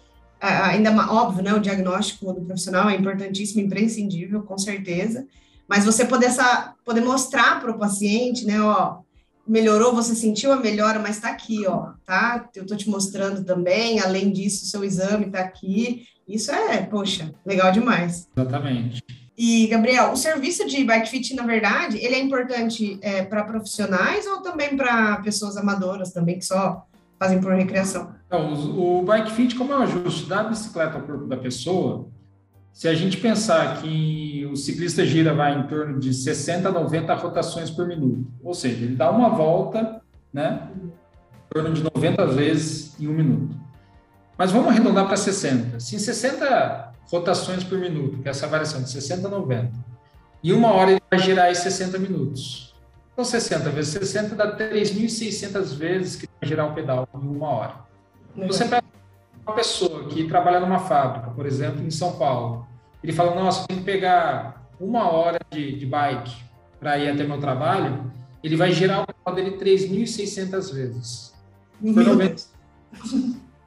ainda 0.40 0.90
óbvio, 1.12 1.42
né, 1.42 1.52
o 1.52 1.58
diagnóstico 1.58 2.32
do 2.32 2.42
profissional 2.42 2.88
é 2.88 2.94
importantíssimo, 2.94 3.60
imprescindível, 3.60 4.42
com 4.42 4.56
certeza. 4.56 5.26
Mas 5.68 5.84
você 5.84 6.04
poder 6.04 6.26
essa, 6.26 6.74
poder 6.84 7.00
mostrar 7.00 7.60
para 7.60 7.72
o 7.72 7.78
paciente, 7.78 8.46
né, 8.46 8.62
ó, 8.62 9.00
melhorou, 9.46 9.92
você 9.92 10.14
sentiu 10.14 10.52
a 10.52 10.56
melhora, 10.56 11.00
mas 11.00 11.16
está 11.16 11.30
aqui, 11.30 11.66
ó, 11.66 11.90
tá? 12.06 12.48
Eu 12.54 12.62
estou 12.62 12.76
te 12.76 12.88
mostrando 12.88 13.44
também. 13.44 13.98
Além 13.98 14.30
disso, 14.30 14.66
seu 14.66 14.84
exame 14.84 15.26
está 15.26 15.40
aqui. 15.40 16.06
Isso 16.26 16.52
é, 16.52 16.82
poxa, 16.82 17.34
legal 17.44 17.72
demais. 17.72 18.28
Exatamente. 18.36 19.02
E, 19.42 19.66
Gabriel, 19.68 20.12
o 20.12 20.16
serviço 20.16 20.66
de 20.68 20.84
bike 20.84 21.08
fit, 21.08 21.34
na 21.34 21.46
verdade, 21.46 21.96
ele 21.96 22.14
é 22.14 22.20
importante 22.20 22.98
é, 23.00 23.22
para 23.22 23.42
profissionais 23.42 24.26
ou 24.26 24.42
também 24.42 24.76
para 24.76 25.16
pessoas 25.22 25.56
amadoras 25.56 26.12
também, 26.12 26.38
que 26.38 26.44
só 26.44 26.86
fazem 27.18 27.40
por 27.40 27.54
recreação? 27.54 28.12
Então, 28.26 28.52
o, 28.52 29.02
bike 29.02 29.32
fit, 29.32 29.54
como 29.54 29.72
é 29.72 29.78
o 29.78 29.82
ajuste 29.82 30.28
da 30.28 30.44
bicicleta 30.44 30.96
ao 30.96 31.04
corpo 31.04 31.24
da 31.24 31.38
pessoa, 31.38 32.06
se 32.70 32.86
a 32.86 32.92
gente 32.92 33.16
pensar 33.16 33.80
que 33.80 34.46
o 34.52 34.56
ciclista 34.56 35.06
gira 35.06 35.32
vai 35.32 35.58
em 35.58 35.62
torno 35.62 35.98
de 35.98 36.12
60 36.12 36.68
a 36.68 36.72
90 36.72 37.14
rotações 37.14 37.70
por 37.70 37.86
minuto, 37.86 38.30
ou 38.44 38.52
seja, 38.52 38.84
ele 38.84 38.94
dá 38.94 39.10
uma 39.10 39.30
volta, 39.30 40.02
né, 40.30 40.68
em 40.76 40.92
torno 41.48 41.72
de 41.72 41.82
90 41.82 42.26
vezes 42.26 43.00
em 43.00 43.08
um 43.08 43.14
minuto. 43.14 43.56
Mas 44.36 44.52
vamos 44.52 44.68
arredondar 44.68 45.06
para 45.06 45.16
60. 45.16 45.80
Se 45.80 45.96
em 45.96 45.98
60 45.98 46.89
rotações 47.10 47.64
por 47.64 47.78
minuto, 47.78 48.18
que 48.18 48.28
é 48.28 48.30
essa 48.30 48.46
variação 48.46 48.82
de 48.82 48.90
60 48.90 49.26
a 49.26 49.30
90, 49.30 49.72
e 50.42 50.52
uma 50.52 50.72
hora 50.72 50.92
ele 50.92 51.02
vai 51.10 51.18
girar 51.18 51.50
em 51.50 51.54
60 51.54 51.98
minutos. 51.98 52.74
Então, 53.12 53.24
60 53.24 53.68
vezes 53.70 53.92
60 53.92 54.34
dá 54.34 54.56
3.600 54.56 55.74
vezes 55.74 56.16
que 56.16 56.26
vai 56.40 56.48
girar 56.48 56.70
o 56.70 56.74
pedal 56.74 57.06
em 57.14 57.26
uma 57.26 57.48
hora. 57.48 57.74
Então, 58.34 58.46
você 58.46 58.64
pega 58.64 58.84
uma 59.46 59.54
pessoa 59.54 60.08
que 60.08 60.26
trabalha 60.26 60.60
numa 60.60 60.78
fábrica, 60.78 61.30
por 61.30 61.44
exemplo, 61.44 61.84
em 61.84 61.90
São 61.90 62.16
Paulo, 62.16 62.66
ele 63.02 63.12
fala, 63.12 63.34
nossa, 63.34 63.66
tem 63.66 63.78
que 63.78 63.84
pegar 63.84 64.70
uma 64.78 65.10
hora 65.10 65.38
de, 65.50 65.76
de 65.76 65.84
bike 65.84 66.34
para 66.78 66.96
ir 66.98 67.10
até 67.10 67.24
meu 67.24 67.38
trabalho, 67.38 68.10
ele 68.42 68.56
vai 68.56 68.72
girar 68.72 69.02
o 69.02 69.06
pedal 69.06 69.34
dele 69.34 69.58
3.600 69.58 70.72
vezes. 70.72 71.34
Pelo 71.82 72.16
menos. 72.16 72.50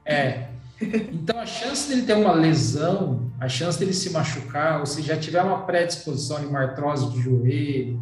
É, 0.04 0.48
então, 0.80 1.38
a 1.38 1.46
chance 1.46 1.88
dele 1.88 2.02
ter 2.02 2.14
uma 2.14 2.32
lesão, 2.32 3.30
a 3.40 3.48
chance 3.48 3.78
dele 3.78 3.92
se 3.92 4.10
machucar, 4.10 4.80
ou 4.80 4.86
se 4.86 5.02
já 5.02 5.16
tiver 5.16 5.42
uma 5.42 5.62
predisposição 5.64 6.40
de 6.40 6.46
uma 6.46 6.60
artrose 6.60 7.10
de 7.10 7.20
joelho, 7.20 8.00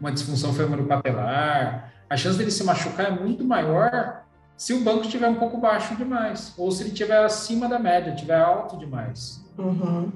uma 0.00 0.12
disfunção 0.12 0.52
femoropatelar, 0.52 1.92
a 2.08 2.16
chance 2.16 2.36
dele 2.36 2.50
se 2.50 2.64
machucar 2.64 3.06
é 3.06 3.10
muito 3.10 3.44
maior 3.44 4.22
se 4.56 4.74
o 4.74 4.82
banco 4.82 5.04
estiver 5.04 5.28
um 5.28 5.36
pouco 5.36 5.56
baixo 5.56 5.96
demais, 5.96 6.52
ou 6.58 6.70
se 6.70 6.82
ele 6.82 6.90
estiver 6.90 7.24
acima 7.24 7.66
da 7.66 7.78
média, 7.78 8.10
estiver 8.10 8.38
alto 8.38 8.76
demais. 8.76 9.42
Uhum. 9.56 10.12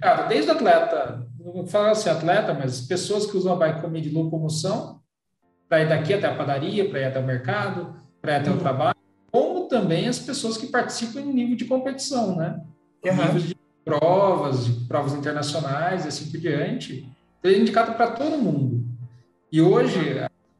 Cara, 0.00 0.22
desde 0.22 0.50
atleta, 0.50 1.26
não 1.38 1.52
vou 1.52 1.66
falar 1.66 1.90
assim 1.90 2.08
atleta, 2.08 2.54
mas 2.54 2.80
pessoas 2.80 3.26
que 3.26 3.36
usam 3.36 3.52
a 3.52 3.56
bike 3.56 3.82
como 3.82 4.00
de 4.00 4.08
locomoção, 4.08 5.00
para 5.68 5.82
ir 5.82 5.88
daqui 5.88 6.14
até 6.14 6.26
a 6.26 6.34
padaria, 6.34 6.88
para 6.88 7.00
ir 7.00 7.04
até 7.04 7.18
o 7.18 7.26
mercado, 7.26 7.94
para 8.22 8.32
ir 8.32 8.36
até 8.36 8.50
uhum. 8.50 8.56
o 8.56 8.60
trabalho, 8.60 8.96
como 9.34 9.66
também 9.66 10.06
as 10.06 10.20
pessoas 10.20 10.56
que 10.56 10.68
participam 10.68 11.20
em 11.20 11.32
nível 11.32 11.56
de 11.56 11.64
competição, 11.64 12.36
né? 12.36 12.60
Uhum. 13.04 13.36
De 13.36 13.56
provas, 13.84 14.64
de 14.64 14.86
provas 14.86 15.12
internacionais 15.12 16.04
e 16.04 16.08
assim 16.08 16.30
por 16.30 16.38
diante. 16.38 17.08
Ele 17.42 17.56
é 17.56 17.58
indicado 17.58 17.94
para 17.94 18.12
todo 18.12 18.38
mundo. 18.38 18.86
E 19.50 19.60
hoje, 19.60 19.98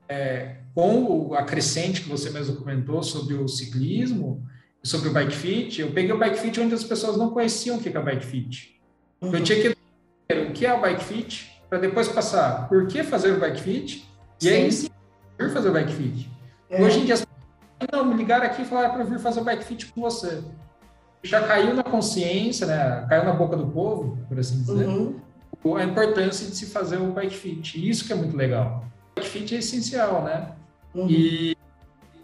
é, 0.09 0.57
com 0.75 1.35
a 1.35 1.45
crescente 1.45 2.01
que 2.01 2.09
você 2.09 2.31
mesmo 2.31 2.57
comentou 2.57 3.01
sobre 3.05 3.35
o 3.35 3.47
ciclismo, 3.47 4.45
sobre 4.83 5.09
o 5.09 5.13
bike 5.13 5.37
fit, 5.37 5.81
eu 5.81 5.93
peguei 5.93 6.11
o 6.11 6.19
bike 6.19 6.41
fit 6.41 6.59
onde 6.59 6.75
as 6.75 6.83
pessoas 6.83 7.17
não 7.17 7.31
conheciam 7.31 7.77
o 7.77 7.81
que 7.81 7.97
é 7.97 8.03
bike 8.03 8.27
fit. 8.27 8.81
Uhum. 9.21 9.37
Eu 9.37 9.45
tinha 9.45 9.63
que 9.63 9.69
o 10.33 10.53
que 10.53 10.67
é 10.67 10.75
o 10.75 10.81
bike 10.81 11.05
fit, 11.05 11.63
para 11.71 11.79
depois 11.79 12.09
passar 12.09 12.69
por 12.69 12.89
que 12.89 13.05
fazer 13.05 13.35
o 13.35 13.39
bike 13.39 13.61
fit, 13.61 14.05
e 14.43 14.49
aí 14.49 14.73
sim 14.73 14.89
fazer 15.53 15.69
o 15.69 15.73
bike 15.73 15.93
fit. 15.93 16.29
É. 16.69 16.83
Hoje 16.83 16.99
em 16.99 17.05
dia, 17.05 17.15
as 17.15 17.21
pessoas 17.21 17.34
não, 17.93 18.05
me 18.05 18.15
ligaram 18.15 18.47
aqui 18.47 18.63
e 18.63 18.65
falaram 18.65 18.95
para 18.95 19.05
vir 19.05 19.19
fazer 19.19 19.41
o 19.41 19.45
bike 19.45 19.65
fit 19.65 19.87
com 19.87 20.01
você. 20.01 20.43
Já 21.23 21.47
caiu 21.47 21.75
na 21.75 21.83
consciência, 21.83 22.67
né? 22.67 23.07
caiu 23.09 23.25
na 23.25 23.33
boca 23.33 23.57
do 23.57 23.67
povo, 23.67 24.19
por 24.29 24.39
assim 24.39 24.59
dizer, 24.59 24.87
uhum. 24.87 25.17
a 25.77 25.85
importância 25.85 26.49
de 26.49 26.55
se 26.55 26.67
fazer 26.67 26.99
o 26.99 27.13
bike 27.13 27.35
fit. 27.35 27.89
Isso 27.89 28.07
que 28.07 28.13
é 28.13 28.17
muito 28.17 28.37
legal. 28.37 28.85
O 29.13 29.21
bike 29.21 29.29
fit 29.29 29.55
é 29.55 29.59
essencial, 29.59 30.23
né? 30.23 30.53
Uhum. 30.95 31.09
E 31.09 31.57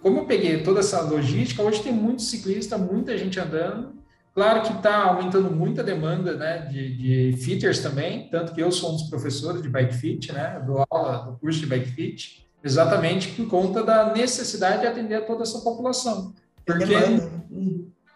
como 0.02 0.20
eu 0.20 0.24
peguei 0.26 0.62
toda 0.62 0.80
essa 0.80 1.00
logística, 1.02 1.62
hoje 1.62 1.82
tem 1.82 1.92
muito 1.92 2.22
ciclista, 2.22 2.78
muita 2.78 3.16
gente 3.16 3.38
andando. 3.38 4.00
Claro 4.34 4.62
que 4.62 4.72
está 4.72 5.04
aumentando 5.04 5.50
muito 5.50 5.80
a 5.80 5.84
demanda 5.84 6.34
né, 6.34 6.58
de, 6.70 7.32
de 7.32 7.36
fitters 7.42 7.80
também, 7.80 8.28
tanto 8.30 8.54
que 8.54 8.62
eu 8.62 8.70
sou 8.70 8.90
um 8.90 8.92
dos 8.92 9.02
professores 9.04 9.60
de 9.60 9.68
bike 9.68 9.94
fit, 9.94 10.32
né, 10.32 10.62
dou 10.64 10.84
aula 10.88 11.26
do 11.26 11.38
curso 11.38 11.60
de 11.60 11.66
bike 11.66 11.90
fit, 11.90 12.48
exatamente 12.62 13.28
por 13.28 13.48
conta 13.48 13.82
da 13.82 14.12
necessidade 14.12 14.82
de 14.82 14.86
atender 14.86 15.16
a 15.16 15.22
toda 15.22 15.42
essa 15.42 15.60
população. 15.60 16.34
Porque 16.64 16.84
demanda. 16.84 17.30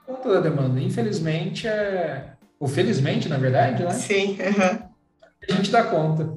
por 0.07 0.17
conta 0.17 0.35
da 0.35 0.41
demanda, 0.41 0.81
infelizmente, 0.81 1.67
é, 1.67 2.33
ou 2.59 2.69
felizmente, 2.69 3.29
na 3.29 3.37
verdade, 3.37 3.83
né? 3.83 3.91
Sim. 3.91 4.39
Uhum. 4.41 4.89
A 5.49 5.53
gente 5.53 5.71
dá 5.71 5.83
conta. 5.83 6.33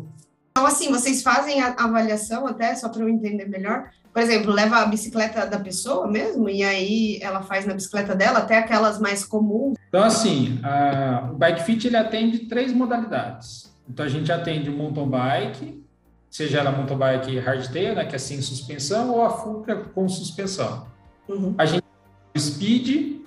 Então, 0.52 0.66
assim, 0.66 0.92
vocês 0.92 1.22
fazem 1.22 1.62
a 1.62 1.76
avaliação 1.78 2.48
até, 2.48 2.74
só 2.76 2.90
para 2.90 3.04
eu 3.04 3.10
entender 3.10 3.46
melhor, 3.46 3.92
por 4.12 4.24
exemplo, 4.24 4.52
leva 4.52 4.78
a 4.78 4.86
bicicleta 4.88 5.46
da 5.46 5.60
pessoa 5.60 6.08
mesmo, 6.08 6.50
e 6.50 6.64
aí 6.64 7.20
ela 7.22 7.44
faz 7.44 7.68
na 7.68 7.76
bicicleta 7.76 8.16
dela, 8.16 8.40
até 8.40 8.58
aquelas 8.58 9.00
mais 9.00 9.24
comuns. 9.24 9.78
Então, 9.88 10.04
assim, 10.04 10.60
a, 10.64 11.30
o 11.32 11.36
Bike 11.36 11.62
Fit 11.62 11.86
ele 11.86 11.98
atende 11.98 12.40
três 12.48 12.74
modalidades. 12.74 13.72
Então, 13.88 14.04
a 14.04 14.10
gente 14.10 14.32
atende 14.32 14.72
o 14.72 14.74
mountain 14.74 15.08
bike, 15.08 15.86
seja 16.29 16.60
ela 16.60 16.72
mountain 16.72 16.98
bike 16.98 17.39
hardtail, 17.39 17.96
né, 17.96 18.05
que 18.05 18.15
é 18.15 18.19
sem 18.19 18.41
suspensão, 18.41 19.12
ou 19.12 19.24
a 19.24 19.29
Fuca 19.29 19.75
com 19.75 20.07
suspensão. 20.07 20.88
Uhum. 21.27 21.55
A 21.57 21.65
gente 21.65 21.84
speed, 22.38 23.22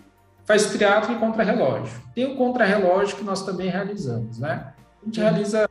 faz 0.44 0.66
triatlo 0.66 1.14
e 1.14 1.18
contra-relógio. 1.18 2.00
Tem 2.14 2.24
o 2.32 2.36
contra-relógio 2.36 3.16
que 3.16 3.24
nós 3.24 3.44
também 3.44 3.68
realizamos, 3.68 4.38
né? 4.38 4.72
A 5.02 5.04
gente 5.06 5.20
uhum. 5.20 5.26
realiza 5.28 5.68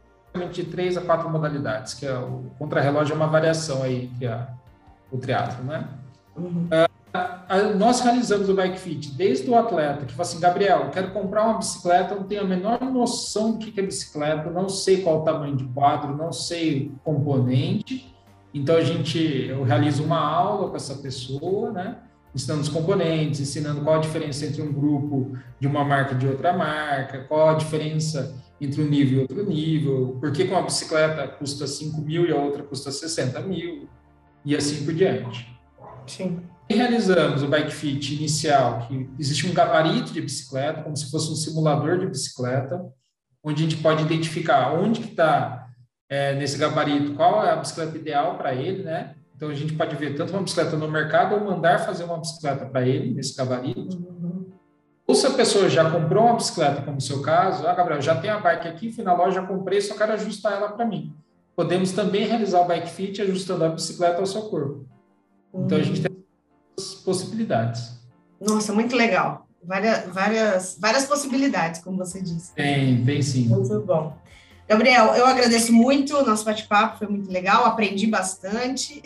de 0.52 0.64
três 0.64 0.96
a 0.96 1.02
quatro 1.02 1.30
modalidades, 1.30 1.94
que 1.94 2.06
é 2.06 2.14
o 2.14 2.52
contra-relógio 2.58 3.14
é 3.14 3.16
uma 3.16 3.28
variação 3.28 3.84
aí 3.84 4.12
que 4.18 4.26
a 4.28 4.48
o 5.12 5.18
triatlo, 5.18 5.64
né? 5.64 5.88
Uhum. 6.36 6.68
Uh, 6.68 6.90
nós 7.78 8.02
realizamos 8.02 8.50
o 8.50 8.54
bike 8.54 8.80
fit 8.80 9.12
desde 9.14 9.50
o 9.50 9.56
atleta 9.56 10.06
que 10.06 10.14
fala 10.14 10.30
assim, 10.30 10.40
Gabriel, 10.40 10.92
quero 10.92 11.12
comprar 11.12 11.46
uma 11.46 11.58
bicicleta, 11.58 12.14
não 12.14 12.24
tenho 12.24 12.42
a 12.42 12.46
menor 12.46 12.80
noção 12.82 13.54
do 13.54 13.58
que 13.58 13.80
é 13.80 13.84
bicicleta, 13.84 14.50
não 14.52 14.70
sei 14.70 15.02
qual 15.02 15.22
o 15.22 15.24
tamanho 15.24 15.56
de 15.56 15.64
quadro, 15.66 16.16
não 16.16 16.32
sei 16.32 16.92
o 16.96 17.00
componente. 17.00 18.16
Então 18.54 18.76
a 18.76 18.84
gente, 18.84 19.48
eu 19.48 19.64
realizo 19.64 20.04
uma 20.04 20.20
aula 20.20 20.70
com 20.70 20.76
essa 20.76 20.96
pessoa, 20.96 21.72
né? 21.72 21.98
Ensinando 22.34 22.62
os 22.62 22.70
componentes, 22.70 23.40
ensinando 23.40 23.82
qual 23.82 23.96
a 23.96 24.00
diferença 24.00 24.46
entre 24.46 24.62
um 24.62 24.72
grupo 24.72 25.36
de 25.60 25.68
uma 25.68 25.84
marca 25.84 26.14
e 26.14 26.18
de 26.18 26.28
outra 26.28 26.54
marca, 26.54 27.26
qual 27.28 27.50
a 27.50 27.54
diferença 27.56 28.36
entre 28.62 28.84
um 28.84 28.88
nível 28.88 29.20
e 29.20 29.22
outro 29.22 29.44
nível, 29.46 30.18
por 30.20 30.32
que 30.32 30.44
uma 30.44 30.62
bicicleta 30.62 31.28
custa 31.28 31.66
5 31.66 32.02
mil 32.02 32.28
e 32.28 32.32
a 32.32 32.36
outra 32.36 32.62
custa 32.62 32.92
60 32.92 33.40
mil 33.42 33.88
e 34.46 34.56
assim 34.56 34.86
por 34.86 34.94
diante. 34.94 35.50
Sim. 36.06 36.42
Realizamos 36.70 37.42
o 37.42 37.48
bike 37.48 37.74
fit 37.74 38.16
inicial, 38.16 38.88
que 38.88 39.10
existe 39.18 39.48
um 39.48 39.54
gabarito 39.54 40.14
de 40.14 40.22
bicicleta, 40.22 40.84
como 40.84 40.96
se 40.96 41.10
fosse 41.10 41.32
um 41.32 41.36
simulador 41.36 41.98
de 41.98 42.08
bicicleta, 42.08 42.86
onde 43.44 43.64
a 43.64 43.70
gente 43.70 43.82
pode 43.82 44.04
identificar 44.04 44.74
onde 44.74 45.00
que 45.00 45.10
está 45.10 45.68
é, 46.08 46.36
nesse 46.36 46.58
gabarito, 46.58 47.16
qual 47.16 47.44
é 47.44 47.52
a 47.52 47.56
bicicleta 47.56 47.98
ideal 47.98 48.38
para 48.38 48.54
ele, 48.54 48.84
né? 48.84 49.16
Então 49.36 49.50
a 49.50 49.56
gente 49.56 49.74
pode 49.74 49.96
ver 49.96 50.16
tanto 50.16 50.34
uma 50.34 50.44
bicicleta 50.44 50.76
no 50.76 50.88
mercado 50.88 51.36
ou 51.36 51.44
mandar 51.44 51.80
fazer 51.80 52.04
uma 52.04 52.18
bicicleta 52.18 52.66
para 52.66 52.88
ele 52.88 53.14
nesse 53.14 53.36
gabarito. 53.36 53.98
Ou 55.08 55.16
se 55.16 55.26
a 55.26 55.32
pessoa 55.32 55.68
já 55.70 55.90
comprou 55.90 56.26
uma 56.26 56.36
bicicleta, 56.36 56.82
como 56.82 56.96
no 56.96 57.02
seu 57.02 57.22
caso, 57.22 57.66
ah, 57.66 57.74
Gabriel, 57.74 58.02
já 58.02 58.16
tem 58.16 58.30
a 58.30 58.40
bike 58.40 58.68
aqui, 58.68 58.92
fui 58.92 59.04
na 59.04 59.14
loja, 59.14 59.42
comprei, 59.42 59.82
só 59.82 59.96
quero 59.96 60.14
ajustar 60.14 60.54
ela 60.54 60.70
para 60.70 60.86
mim 60.86 61.16
podemos 61.60 61.92
também 61.92 62.26
realizar 62.26 62.62
o 62.62 62.66
bike 62.66 62.90
fit 62.90 63.22
ajustando 63.22 63.66
a 63.66 63.68
bicicleta 63.68 64.22
ao 64.22 64.26
seu 64.26 64.44
corpo. 64.44 64.86
Então 65.54 65.78
a 65.78 65.82
gente 65.82 66.02
possibilidades. 66.96 68.00
Nossa, 68.40 68.74
muito 68.74 68.96
legal. 68.96 69.48
Várias, 69.64 70.06
várias, 70.08 70.78
várias 70.80 71.06
possibilidades, 71.06 71.82
como 71.82 71.98
você 71.98 72.22
disse. 72.22 72.54
Tem, 72.54 73.04
tem 73.04 73.22
sim. 73.22 73.48
Muito 73.48 73.80
bom. 73.82 74.16
Gabriel, 74.68 75.16
eu 75.16 75.26
agradeço 75.26 75.74
muito 75.74 76.16
o 76.16 76.24
nosso 76.24 76.46
bate-papo, 76.46 77.00
foi 77.00 77.08
muito 77.08 77.32
legal, 77.32 77.66
aprendi 77.66 78.06
bastante. 78.06 79.02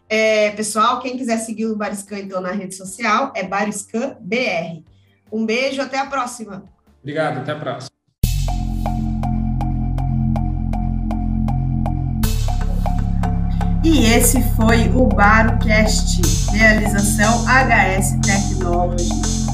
É, 0.07 0.51
pessoal, 0.51 0.99
quem 0.99 1.17
quiser 1.17 1.37
seguir 1.37 1.65
o 1.65 1.75
Bariscan, 1.75 2.19
então, 2.19 2.39
na 2.39 2.51
rede 2.51 2.75
social, 2.75 3.31
é 3.35 3.43
Bariscan 3.43 4.17
BR. 4.21 4.83
Um 5.31 5.45
beijo, 5.45 5.81
até 5.81 5.97
a 5.97 6.05
próxima. 6.05 6.63
Obrigado, 7.01 7.39
até 7.39 7.51
a 7.51 7.59
próxima. 7.59 7.95
E 13.83 14.05
esse 14.13 14.41
foi 14.55 14.89
o 14.89 15.07
BaroCast, 15.07 16.21
realização 16.51 17.45
HS 17.45 18.19
Technology. 18.25 19.44